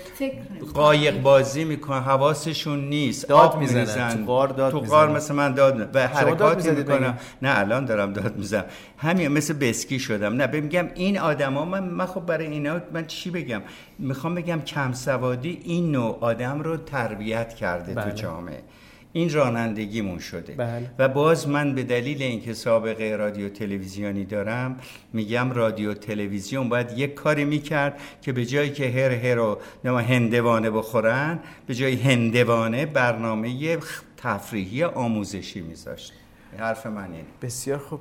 قایق 0.75 1.23
بازی 1.23 1.65
می‌کنن 1.65 2.01
حواسشون 2.01 2.89
نیست 2.97 3.29
داد 3.29 3.59
می‌زنن. 3.59 4.17
تو 4.17 4.25
غار 4.25 4.49
داد 4.49 4.73
تو. 4.73 4.81
غار 4.81 5.09
مثل 5.09 5.35
من 5.35 5.55
داد. 5.55 5.91
و 5.95 6.07
حرکاتی 6.07 6.71
می‌کنم؟ 6.71 7.19
نه 7.43 7.59
الان 7.59 7.85
دارم 7.85 8.13
داد 8.13 8.37
می‌زنم 8.37 8.65
همین 8.99 9.29
مثل 9.29 9.55
بسکی 9.55 9.99
شدم 9.99 10.35
نه 10.35 10.47
میگم 10.47 10.89
این 10.95 11.19
آدما 11.19 11.65
من 11.65 11.85
من 11.85 12.07
خب 12.07 12.27
برای 12.27 12.47
اینا 12.47 12.81
من 12.93 13.07
چی 13.07 13.31
بگم 13.31 13.63
می‌خوام 13.99 14.35
بگم 14.35 14.61
کم 14.61 14.93
سوادی 14.93 15.61
این 15.65 15.93
نوع 15.93 16.19
آدم 16.21 16.61
رو 16.61 16.77
تربیت 16.77 17.55
کرده 17.55 17.95
بله. 17.95 18.05
تو 18.05 18.11
جامعه 18.11 18.63
این 19.17 19.33
رانندگیمون 19.33 20.19
شده. 20.19 20.53
بله. 20.53 20.91
و 20.99 21.09
باز 21.09 21.49
من 21.49 21.75
به 21.75 21.83
دلیل 21.83 22.23
اینکه 22.23 22.55
سابقه 22.55 23.17
رادیو 23.17 23.49
تلویزیونی 23.49 24.25
دارم 24.25 24.81
میگم 25.13 25.53
رادیو 25.53 25.95
تلویزیون 25.95 26.69
باید 26.69 26.99
یک 26.99 27.15
کاری 27.15 27.45
می‌کرد 27.45 28.01
که 28.23 28.33
به 28.33 28.47
جایی 28.47 28.71
که 28.71 28.91
هر 28.91 29.11
هر 29.11 29.39
و 29.39 29.59
هندوانه 29.85 30.71
بخورن 30.71 31.39
به 31.67 31.75
جای 31.75 31.95
هندوانه 31.95 32.87
برنامه 32.87 33.79
تفریحی 34.17 34.85
آموزشی 34.85 35.61
میذاشت. 35.61 36.13
حرف 36.59 36.87
من 36.87 37.13
اینه. 37.13 37.25
بسیار 37.43 37.79
خوب. 37.79 38.01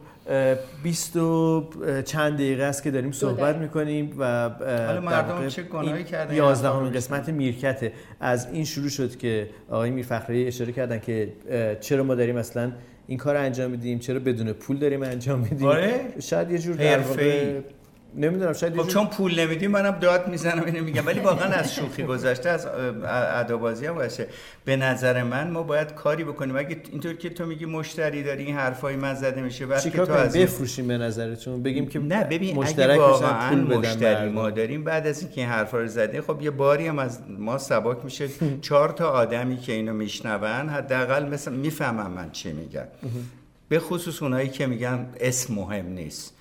بیست 0.83 1.17
و 1.17 1.63
چند 2.05 2.33
دقیقه 2.33 2.63
است 2.63 2.83
که 2.83 2.91
داریم 2.91 3.11
صحبت. 3.11 3.55
می‌کنیم 3.55 4.15
و 4.19 4.49
در 4.59 4.99
مردم 4.99 5.29
واقع 5.29 5.47
چه 5.47 5.63
گناهی 5.63 5.93
این 5.93 6.03
کردن 6.03 6.35
یازدهمین 6.35 6.91
قسمت 6.91 7.29
میرکته 7.29 7.93
از 8.19 8.47
این 8.51 8.65
شروع 8.65 8.89
شد 8.89 9.17
که 9.17 9.49
آقای 9.69 9.89
میرفخری 9.89 10.47
اشاره 10.47 10.71
کردن 10.71 10.99
که 10.99 11.33
چرا 11.81 12.03
ما 12.03 12.15
داریم 12.15 12.38
اصلا 12.38 12.71
این 13.07 13.17
کار 13.17 13.35
انجام 13.35 13.71
میدیم 13.71 13.99
چرا 13.99 14.19
بدون 14.19 14.53
پول 14.53 14.77
داریم 14.77 15.03
انجام 15.03 15.39
میدیم 15.39 15.67
آره؟ 15.67 15.99
شاید 16.19 16.51
یه 16.51 16.59
جور 16.59 16.75
در. 16.75 16.99
واقع 16.99 17.59
نمی‌دونم 18.17 18.54
شاید 18.54 18.82
خب 18.82 18.88
چون 18.88 19.08
پول 19.08 19.39
نمیدیم 19.39 19.71
منم 19.71 19.91
داد 19.91 20.28
می‌زنم 20.28 20.63
اینو 20.63 20.84
میگم. 20.84 21.06
ولی 21.06 21.19
واقعا 21.19 21.54
از 21.54 21.75
شوخی 21.75 22.04
گذشته 22.04 22.49
از 22.49 22.67
ادابازی 23.06 23.86
هم 23.86 23.95
باشه. 23.95 24.28
به 24.65 24.75
نظر 24.75 25.23
من 25.23 25.51
ما 25.51 25.63
باید 25.63 25.93
کاری 25.93 26.23
بکنیم. 26.23 26.56
اگه 26.56 26.78
اینطور 26.91 27.13
که 27.13 27.30
تو 27.30 27.45
میگی 27.45 27.65
مشتری 27.65 28.23
داری 28.23 28.43
این 28.43 28.56
حرفای 28.56 28.95
من 28.95 29.13
زده 29.13 29.41
میشه 29.41 29.65
بعد 29.65 29.84
که 29.84 29.89
تو 29.89 30.13
از 30.13 30.38
بفروشیم 30.38 30.88
به 30.88 30.97
نظرتون. 30.97 31.63
بگیم 31.63 31.88
که 31.88 31.99
نه 31.99 32.23
ببین 32.23 32.56
مشترک 32.56 32.99
واقعا 32.99 33.49
پول 33.49 33.63
بدن 33.63 33.78
مشتری. 33.78 34.30
ما 34.30 34.49
داریم 34.49 34.84
بعد 34.84 35.08
از 35.08 35.21
اینکه 35.21 35.41
این 35.41 35.49
حرفا 35.49 35.78
رو 35.78 35.88
زدیم 35.88 36.21
خب 36.21 36.41
یه 36.41 36.51
باری 36.51 36.88
هم 36.88 36.99
از 36.99 37.19
ما 37.30 37.58
سباک 37.58 38.06
میشه. 38.06 38.28
چهار 38.62 38.89
تا 38.89 39.10
آدمی 39.10 39.58
که 39.58 39.73
اینو 39.73 39.93
میشنون 39.93 40.69
حداقل 40.69 41.25
مثل 41.25 41.51
می‌فهمم 41.51 42.12
من 42.12 42.32
چی 42.32 42.51
میگن 42.51 42.88
به 43.69 43.80
خصوص 43.80 44.21
اونایی 44.21 44.49
که 44.49 44.67
میگن 44.67 45.06
اسم 45.19 45.54
مهم 45.54 45.86
نیست. 45.86 46.34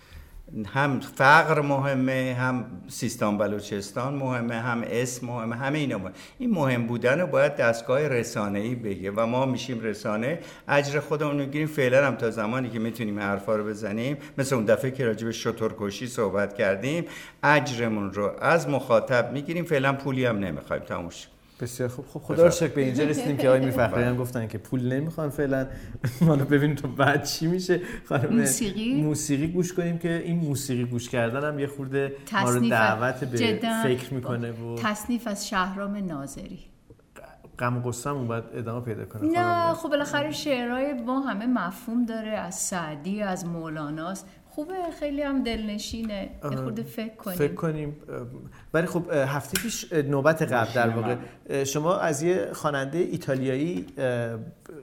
هم 0.66 1.00
فقر 1.00 1.60
مهمه 1.60 2.36
هم 2.38 2.64
سیستان 2.88 3.38
بلوچستان 3.38 4.14
مهمه 4.14 4.54
هم 4.54 4.84
اسم 4.86 5.26
مهمه 5.26 5.56
همه 5.56 5.78
اینا 5.78 5.98
مهمه. 5.98 6.12
این 6.38 6.50
مهم 6.50 6.86
بودن 6.86 7.20
رو 7.20 7.26
باید 7.26 7.56
دستگاه 7.56 8.08
رسانه 8.08 8.58
ای 8.58 8.74
بگه 8.74 9.10
و 9.10 9.26
ما 9.26 9.46
میشیم 9.46 9.80
رسانه. 9.80 10.38
اجر 10.68 11.00
خودمون 11.00 11.36
می‌گیریم. 11.36 11.66
فعلا 11.66 12.06
هم 12.06 12.14
تا 12.14 12.30
زمانی 12.30 12.70
که 12.70 12.78
می‌تونیم 12.78 13.20
حرفا 13.20 13.56
رو 13.56 13.64
بزنیم 13.64 14.16
مثل 14.38 14.54
اون 14.54 14.64
دفعه 14.64 14.90
که 14.90 15.04
راجع 15.04 15.26
به 15.26 15.32
شترکشی 15.32 16.06
صحبت 16.06 16.54
کردیم 16.54 17.04
اجرمون 17.42 18.12
رو 18.12 18.32
از 18.40 18.68
مخاطب 18.68 19.32
می‌گیریم. 19.32 19.64
فعلا 19.64 19.92
پولی 19.92 20.24
هم 20.24 20.38
نمی‌خوایم. 20.38 20.82
تموش 20.82 21.26
بسیار 21.60 21.88
خوب. 21.88 22.06
خب 22.06 22.20
خدا 22.20 22.44
رو 22.44 22.50
شکر 22.50 22.74
به 22.74 22.84
اینجا 22.84 23.04
رسیدیم 23.04 23.36
که 23.36 23.48
آقای 23.48 23.60
میرفخری 23.60 24.02
هم 24.02 24.16
گفتن 24.16 24.48
که 24.48 24.58
پول 24.58 24.92
نمی‌خوان 24.92 25.30
فعلا. 25.30 25.66
حالا 26.26 26.44
ببینیم 26.44 26.76
تو 26.76 26.88
بعد 26.88 27.24
چی 27.24 27.46
میشه. 27.46 27.80
خانم 28.04 28.36
موسیقی؟ 28.36 29.02
موسیقی 29.02 29.46
گوش 29.46 29.72
کنیم 29.72 29.98
که 29.98 30.22
این 30.24 30.36
موسیقی 30.36 30.84
گوش 30.84 31.08
کردن 31.08 31.48
هم 31.48 31.58
یه 31.58 31.66
خورده 31.66 32.12
ما 32.32 32.50
رو 32.50 32.68
دعوت 32.68 33.24
به 33.24 33.58
فکر 33.84 34.14
می‌کنه 34.14 34.52
و 34.52 34.76
تصنیف 34.78 35.26
از 35.26 35.48
شهرام 35.48 35.96
ناظری. 35.96 36.58
غم 37.58 37.76
و 37.76 37.80
غصه‌مون 37.80 38.28
باید 38.28 38.44
ادامه 38.54 38.84
پیدا 38.84 39.04
کنه. 39.04 39.30
نه. 39.30 39.74
خب 39.74 39.88
بالاخره 39.88 40.32
شعرهای 40.32 40.92
ما 40.92 41.20
همه 41.20 41.46
مفهوم 41.46 42.06
داره 42.06 42.30
از 42.30 42.54
سعدی 42.54 43.22
از 43.22 43.46
مولاناست 43.46 44.28
خوبه 44.54 44.74
خیلی 45.00 45.22
هم 45.22 45.42
دلنشینه. 45.42 46.30
یه 46.50 46.56
خورده 46.56 46.82
فکر 46.82 47.14
کنیم. 47.14 47.36
فکر 47.36 47.54
کنیم. 47.54 47.96
ولی 48.74 48.86
خب 48.86 49.10
هفته 49.12 49.62
پیش 49.62 49.92
نوبت 49.92 50.42
قبل 50.42 50.72
در 50.72 50.88
واقع 50.88 51.16
شما 51.64 51.96
از 51.96 52.22
یه 52.22 52.48
خواننده 52.52 52.98
ایتالیایی 52.98 53.86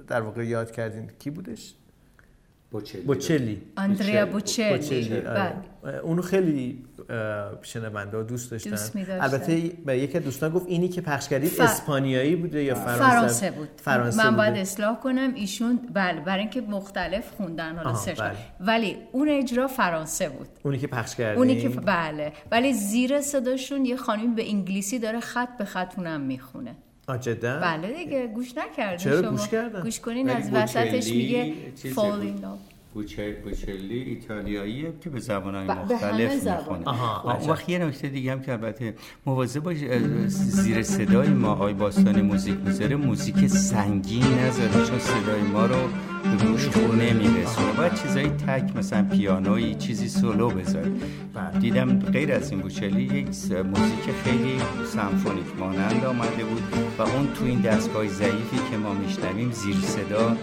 در 0.08 0.22
واقع 0.22 0.46
یاد 0.46 0.72
کردین. 0.72 1.12
کی 1.20 1.30
بودش؟ 1.30 1.74
بوچلی 2.72 3.62
آندریا 3.78 4.26
بوچلی 4.26 4.78
بوچلی 4.78 5.18
آره. 5.18 5.22
بله. 5.84 5.94
اه، 5.94 6.00
اونو 6.00 6.22
خیلی 6.22 6.86
شنونده 7.62 8.18
ها 8.18 8.24
دوست 8.24 8.52
داشتن. 8.52 8.70
دوست. 8.70 8.96
البته 9.10 9.72
به 9.86 9.98
یکی 9.98 10.18
از 10.18 10.24
دوستان 10.24 10.52
گفت 10.52 10.66
اینی 10.68 10.88
که 10.88 11.02
پخش 11.02 11.28
کردید 11.30 11.52
ف- 11.52 11.60
اسپانیایی 11.60 12.36
بوده 12.36 12.64
یا 12.64 12.76
فرانسه؟ 12.76 13.04
فرانسه 13.10 13.52
بود. 13.52 13.70
فرانسه 13.78 14.30
من 14.30 14.36
باید 14.38 14.50
بوده. 14.50 14.62
اصلاح 14.62 15.00
کنم 15.00 15.34
ایشون 15.36 15.80
بله 15.94 16.20
برای 16.22 16.40
اینکه 16.42 16.62
مختلف 16.62 17.32
خوندن 17.32 17.76
حالا 17.76 17.94
سرچ 17.96 18.20
بله. 18.22 18.36
ولی 18.60 18.98
اون 19.12 19.30
اجرا 19.30 19.68
فرانسه 19.68 20.30
بود. 20.30 20.48
اونی 20.64 20.78
که 20.78 20.88
پخش 20.88 21.16
کردید 21.16 21.38
اونی 21.38 21.62
که 21.62 21.70
بله. 21.70 22.34
ولی 22.52 22.74
زیر 22.74 23.22
صداشون 23.22 23.86
یه 23.86 23.96
خانمی 23.96 24.36
به 24.36 24.50
انگلیسی 24.50 25.00
داره 25.00 25.20
خط 25.20 25.58
به 25.58 25.66
خط 25.66 25.94
اونم 25.98 26.22
می‌خونه. 26.22 26.76
جدا؟ 27.22 27.60
بله 27.60 27.94
دیگه 27.94 28.28
گوش 28.28 28.58
نکردین 28.58 28.98
چرا 28.98 29.22
شما. 29.22 29.32
گوش 29.32 29.48
کردم؟ 29.48 29.82
گوش 29.82 30.00
کنین 30.00 30.30
از 30.30 30.50
وسطش 30.54 31.10
میگه 31.12 31.54
بوچه- 32.94 33.36
بوچلی 33.44 34.00
ایتالیاییه 34.02 34.94
که 35.04 35.10
به 35.10 35.20
زبانهای 35.20 35.68
به 35.68 35.74
همه 35.74 35.94
مختلف 35.94 36.34
زبان. 36.36 36.60
می‌خونه. 36.80 36.88
آها، 36.90 37.38
اون 37.38 37.50
وقت 37.50 37.70
یه 37.70 37.78
نکته 37.80 38.08
دیگه 38.10 38.32
هم 38.32 38.42
که 38.42 38.52
البته 38.52 38.94
مواظب 39.26 39.60
باش 39.64 39.78
زیر 40.28 40.84
صدای 40.84 41.30
ما 41.30 41.52
آقای 41.52 41.74
باستانی 41.74 42.22
موزیک 42.22 42.56
می‌ذاره 42.66 42.96
موزیک 42.96 43.48
سنگین 43.48 44.24
نذاره 44.24 44.86
چون 44.88 45.00
صدای 45.00 45.42
ما 45.42 45.66
رو 45.66 45.76
به 46.24 46.46
گوش 46.46 46.68
خوب 46.68 46.96
نمیرسونه. 46.96 47.72
باید 47.78 47.94
چیزایی 47.94 48.30
تک 48.30 48.76
مثلا 48.76 49.04
پیانویی 49.04 49.76
چیزی 49.76 50.10
سولو 50.10 50.50
بذاره 50.50 50.92
بله. 51.34 51.60
دیدم 51.60 52.00
غیر 52.00 52.34
از 52.34 52.52
این 52.52 52.60
بوچلی 52.60 53.04
یک 53.04 53.28
موزیک 53.52 54.06
خیلی 54.24 54.58
سمفونیک 54.94 55.46
مانند 55.60 56.06
آمده 56.06 56.44
بود 56.44 56.64
و 56.98 57.02
اون 57.02 57.28
تو 57.40 57.46
این 57.46 57.62
دستگاه 57.62 58.08
ضعیفی 58.08 58.58
که 58.72 58.78
ما 58.78 58.94
میشنویم 58.94 59.52
زیر 59.52 59.76
صدا 59.76 60.38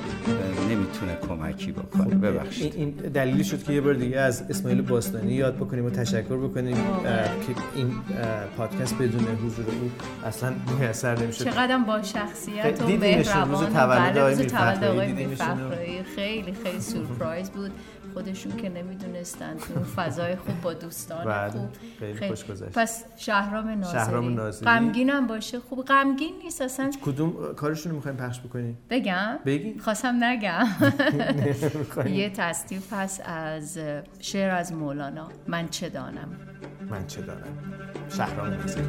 نمی‌تونه 0.71 1.17
کمکی 1.29 1.73
بکنه. 1.73 2.15
ببخشید. 2.15 2.75
این, 2.77 2.95
این 3.03 3.11
دلیلی 3.11 3.45
شد 3.45 3.63
که 3.63 3.73
یه 3.73 3.81
بار 3.81 3.95
دیگه 3.95 4.21
از 4.21 4.43
اسماعیل 4.51 4.83
باستانی 4.83 5.33
یاد 5.33 5.57
بکنیم 5.57 5.85
و 5.85 5.91
تشکر 5.91 6.37
بکنیم 6.37 6.77
که 6.77 7.55
این 7.77 7.91
پادکست 8.57 8.95
بدون 8.95 9.25
حضور 9.45 9.65
او 9.81 9.91
اصلا 10.27 10.53
میسر 10.81 11.19
نمی‌شد. 11.19 11.45
چقدر 11.45 11.79
با 11.79 12.03
شخصیت 12.03 12.83
و 12.83 12.89
مهربان 12.89 13.51
روز 13.51 13.63
و 13.63 13.67
تولد 14.45 14.85
آقای 14.85 15.15
میرفخرایی 15.69 16.03
خیلی 16.03 16.53
خیلی 16.65 16.81
سورپرایز 16.81 17.51
بود. 17.51 17.71
خودشون 18.15 18.57
که 18.57 18.69
نمی‌دونستن 18.69 19.57
تو 19.57 19.75
اون 19.75 19.85
فضای 19.85 20.37
خوب 20.37 20.61
با 20.61 20.75
دوستان 20.75 21.25
بله، 21.25 21.51
خوب. 21.51 21.69
خیلی 21.99 22.29
خوش 22.29 22.45
گذشت. 22.45 22.79
پس 22.79 23.05
شهرام 23.17 23.69
ناظری. 23.69 23.93
شهرام 23.93 24.35
ناظری. 24.35 24.65
غمگینم 24.65 25.27
باشه. 25.27 25.61
خوب 25.61 25.85
غمگین 25.85 26.35
نیست 26.45 26.63
اصلا. 26.63 26.91
کدوم 27.05 27.55
کارشون 27.57 27.91
رو 27.91 27.97
می‌خوایم 27.97 28.17
پخش 28.17 28.41
بکنیم؟ 28.41 28.79
بگم؟ 28.91 29.39
بگی. 29.47 29.79
خواستم 29.79 30.25
نگم. 30.25 30.67
یه 32.21 32.31
تصدیف 32.31 32.93
پس 32.93 33.21
از 33.25 33.79
شعر 34.21 34.51
از 34.51 34.73
مولانا. 34.73 35.29
من 35.47 35.69
چه 35.69 35.89
دانم؟ 35.89 36.29
من 36.91 37.07
چه 37.07 37.23
دارم 37.23 37.43
شهرام 38.17 38.51
ناظری. 38.51 38.83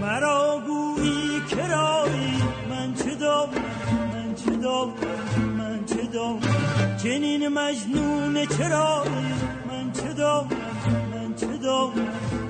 مرا 0.00 0.62
گویی 0.66 1.40
کرایی 1.40 2.42
من 2.70 2.94
چه 2.94 3.14
دارم 3.14 3.48
من 4.12 4.34
چه 4.34 4.50
دارم 4.50 4.90
من 5.84 5.96
چه 5.96 6.06
چنین 7.02 7.48
مجنون 7.48 8.46
چرایی 8.46 9.10
من 9.68 9.92
چه 9.92 10.14
من 11.12 11.34
چه 11.36 11.46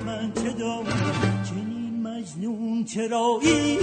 من 0.05 0.31
چه 0.35 0.51
دارم 0.51 1.43
چنین 1.49 2.03
مجنون 2.03 2.83
چرایی 2.85 3.77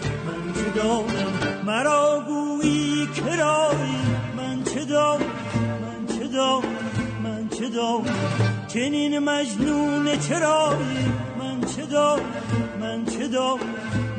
چه 0.00 0.10
من 0.26 0.52
چه 0.54 0.80
دارم 0.80 1.64
مرا 1.66 2.24
گویی 2.28 3.06
کرایی 3.06 3.98
من 4.36 4.64
چه 4.64 4.84
من 5.82 6.06
چه 6.18 6.28
من 7.22 7.48
چه 7.48 8.57
چنین 8.68 9.18
مجنون 9.18 10.18
چرایی؟ 10.18 11.12
من 11.38 11.60
چه 11.60 11.86
دارم؟ 11.86 12.22
من 12.80 13.04
چه 13.04 13.28
دارم؟ 13.28 13.60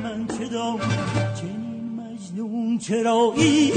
من 0.03 0.27
چه 0.37 0.45
دارم؟ 0.45 0.79
چنین 1.41 1.99
مجنون 1.99 2.77
چرایی؟ 2.77 3.71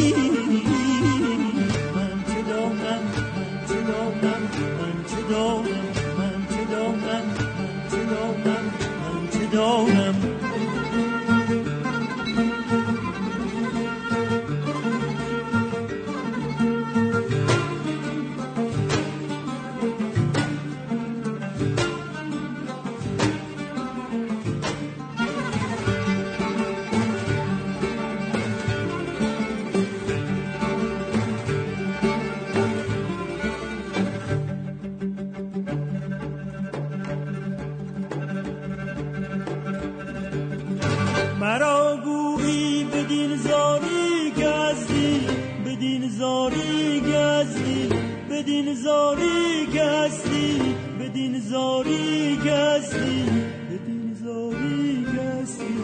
زاری 51.52 52.36
گزدی 52.36 53.24
بدین 53.70 54.16
زاری 54.24 55.04
گزدی 55.04 55.74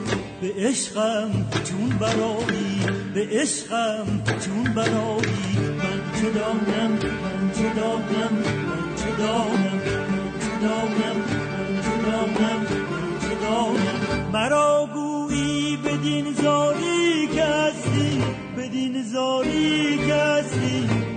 به 0.40 0.68
عشقم 0.68 1.30
چون 1.64 1.88
برایی 2.00 2.80
به 3.14 3.28
عشقم 3.40 4.06
چون 4.44 4.64
برایی. 4.74 5.58
من 5.78 6.00
چه 6.20 6.30
دانم 6.30 6.90
من 6.92 7.52
چه 7.56 7.74
دانم 7.80 8.32
من 8.68 8.96
چه 8.96 9.10
دانم 9.18 9.74
من 9.74 10.32
چه 10.40 10.52
دانم 10.62 11.16
من 11.18 11.82
چه 11.82 12.02
دانم 12.02 12.60
من 12.90 13.20
چه 13.20 13.34
دانم. 13.42 14.30
مرا 14.32 14.88
گویی 14.94 15.76
بدین 15.76 16.32
زاری 16.32 17.26
کسی 17.26 18.22
بدین 18.56 19.02
زاری 19.02 19.98
کسی 19.98 21.07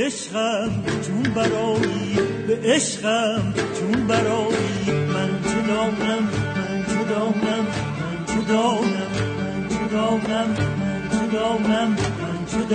عشقم 0.00 0.70
چون 1.06 1.22
برایی 1.34 2.16
به 2.46 2.58
عشقم 2.64 3.54
چون 3.80 4.06
برایی 4.06 4.90
من 5.14 5.30
چه 5.42 5.66
دانم 5.68 6.22
من 6.64 6.84
چه 6.86 7.04
دانم 7.14 7.66
من 8.00 8.26
چه 8.26 8.52
دانم 8.52 9.10
من 9.38 9.68
چه 9.68 9.86
دانم 9.92 10.48
من 10.80 11.08
چه 11.10 11.26
دانم 11.36 11.90
من 11.90 12.46
چه 12.46 12.74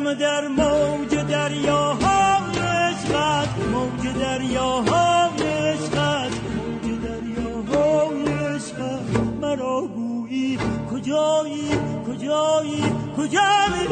منم 0.00 0.14
در 0.14 0.48
موج 0.48 1.14
دریاهای 1.14 2.58
عشقت 2.58 3.48
موج 3.72 4.14
دریاهای 4.20 5.42
عشقت 5.42 6.32
موج 6.56 7.00
دریاهای 7.04 8.22
عشقت 8.54 9.20
مرا 9.40 9.80
گویی 9.86 10.58
کجایی 10.92 11.70
کجایی 12.06 12.82
کجایی 13.16 13.88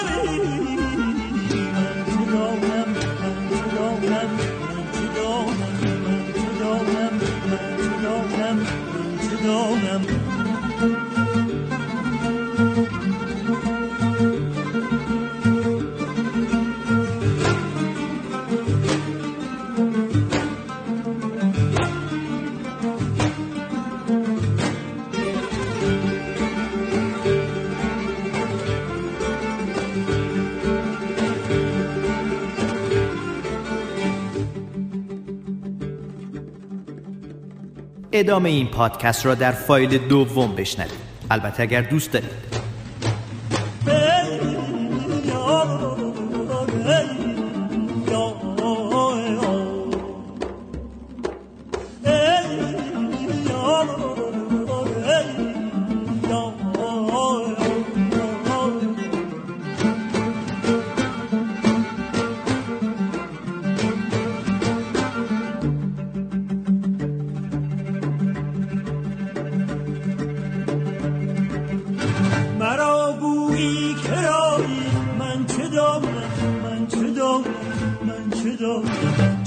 ادامه 38.19 38.49
این 38.49 38.67
پادکست 38.67 39.25
را 39.25 39.35
در 39.35 39.51
فایل 39.51 39.97
دوم 39.97 40.55
بشنوید. 40.55 41.09
البته 41.31 41.63
اگر 41.63 41.81
دوست 41.81 42.11
دارید 42.11 42.48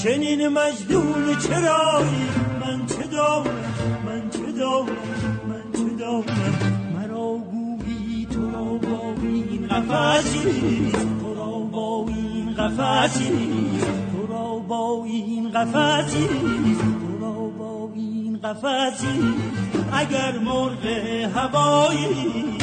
چنین 0.02 0.48
مجدون 0.48 1.36
چرایی؟ 1.48 2.28
من 2.60 2.86
چه 2.86 3.06
دانم؟ 3.06 3.50
من 4.06 4.30
چه 4.30 4.52
دانم؟ 4.58 4.96
من 5.48 5.62
چه 5.72 5.96
دانم؟ 5.98 6.92
مرا 6.96 7.38
گویی 7.50 8.26
تو 8.26 8.50
را 8.50 8.64
با 8.64 9.14
این 9.22 9.68
قفسی 9.68 10.92
تو 11.20 11.34
را 11.34 11.58
با 11.58 12.04
این 12.08 12.54
قفسی 12.54 13.28
تو 14.12 14.26
را 14.32 14.58
با 14.58 15.04
این 15.04 15.50
قفسی 15.50 16.28
تو 16.78 17.18
را 17.20 17.32
با 17.32 17.90
این 17.94 18.38
قفسی 18.38 19.34
اگر 19.92 20.38
مرغ 20.38 20.86
هوایی 21.36 22.58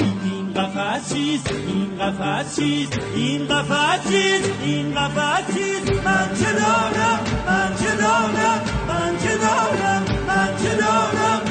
این 0.49 0.63
قفسیست 0.63 1.51
این 1.51 1.97
قفسیست 1.97 2.99
این 3.15 3.47
قفسیست 3.47 4.51
این 4.63 4.95
قفسیست 4.95 6.05
من 6.05 6.29
چه 6.39 6.53
دانم 6.53 7.19
من 7.47 7.75
چه 7.79 7.95
دانم 7.95 8.61
من 8.87 9.17
چه 9.19 9.37
دانم 9.37 10.03
من 10.27 10.55
چه 10.63 10.75
دانم. 10.75 11.48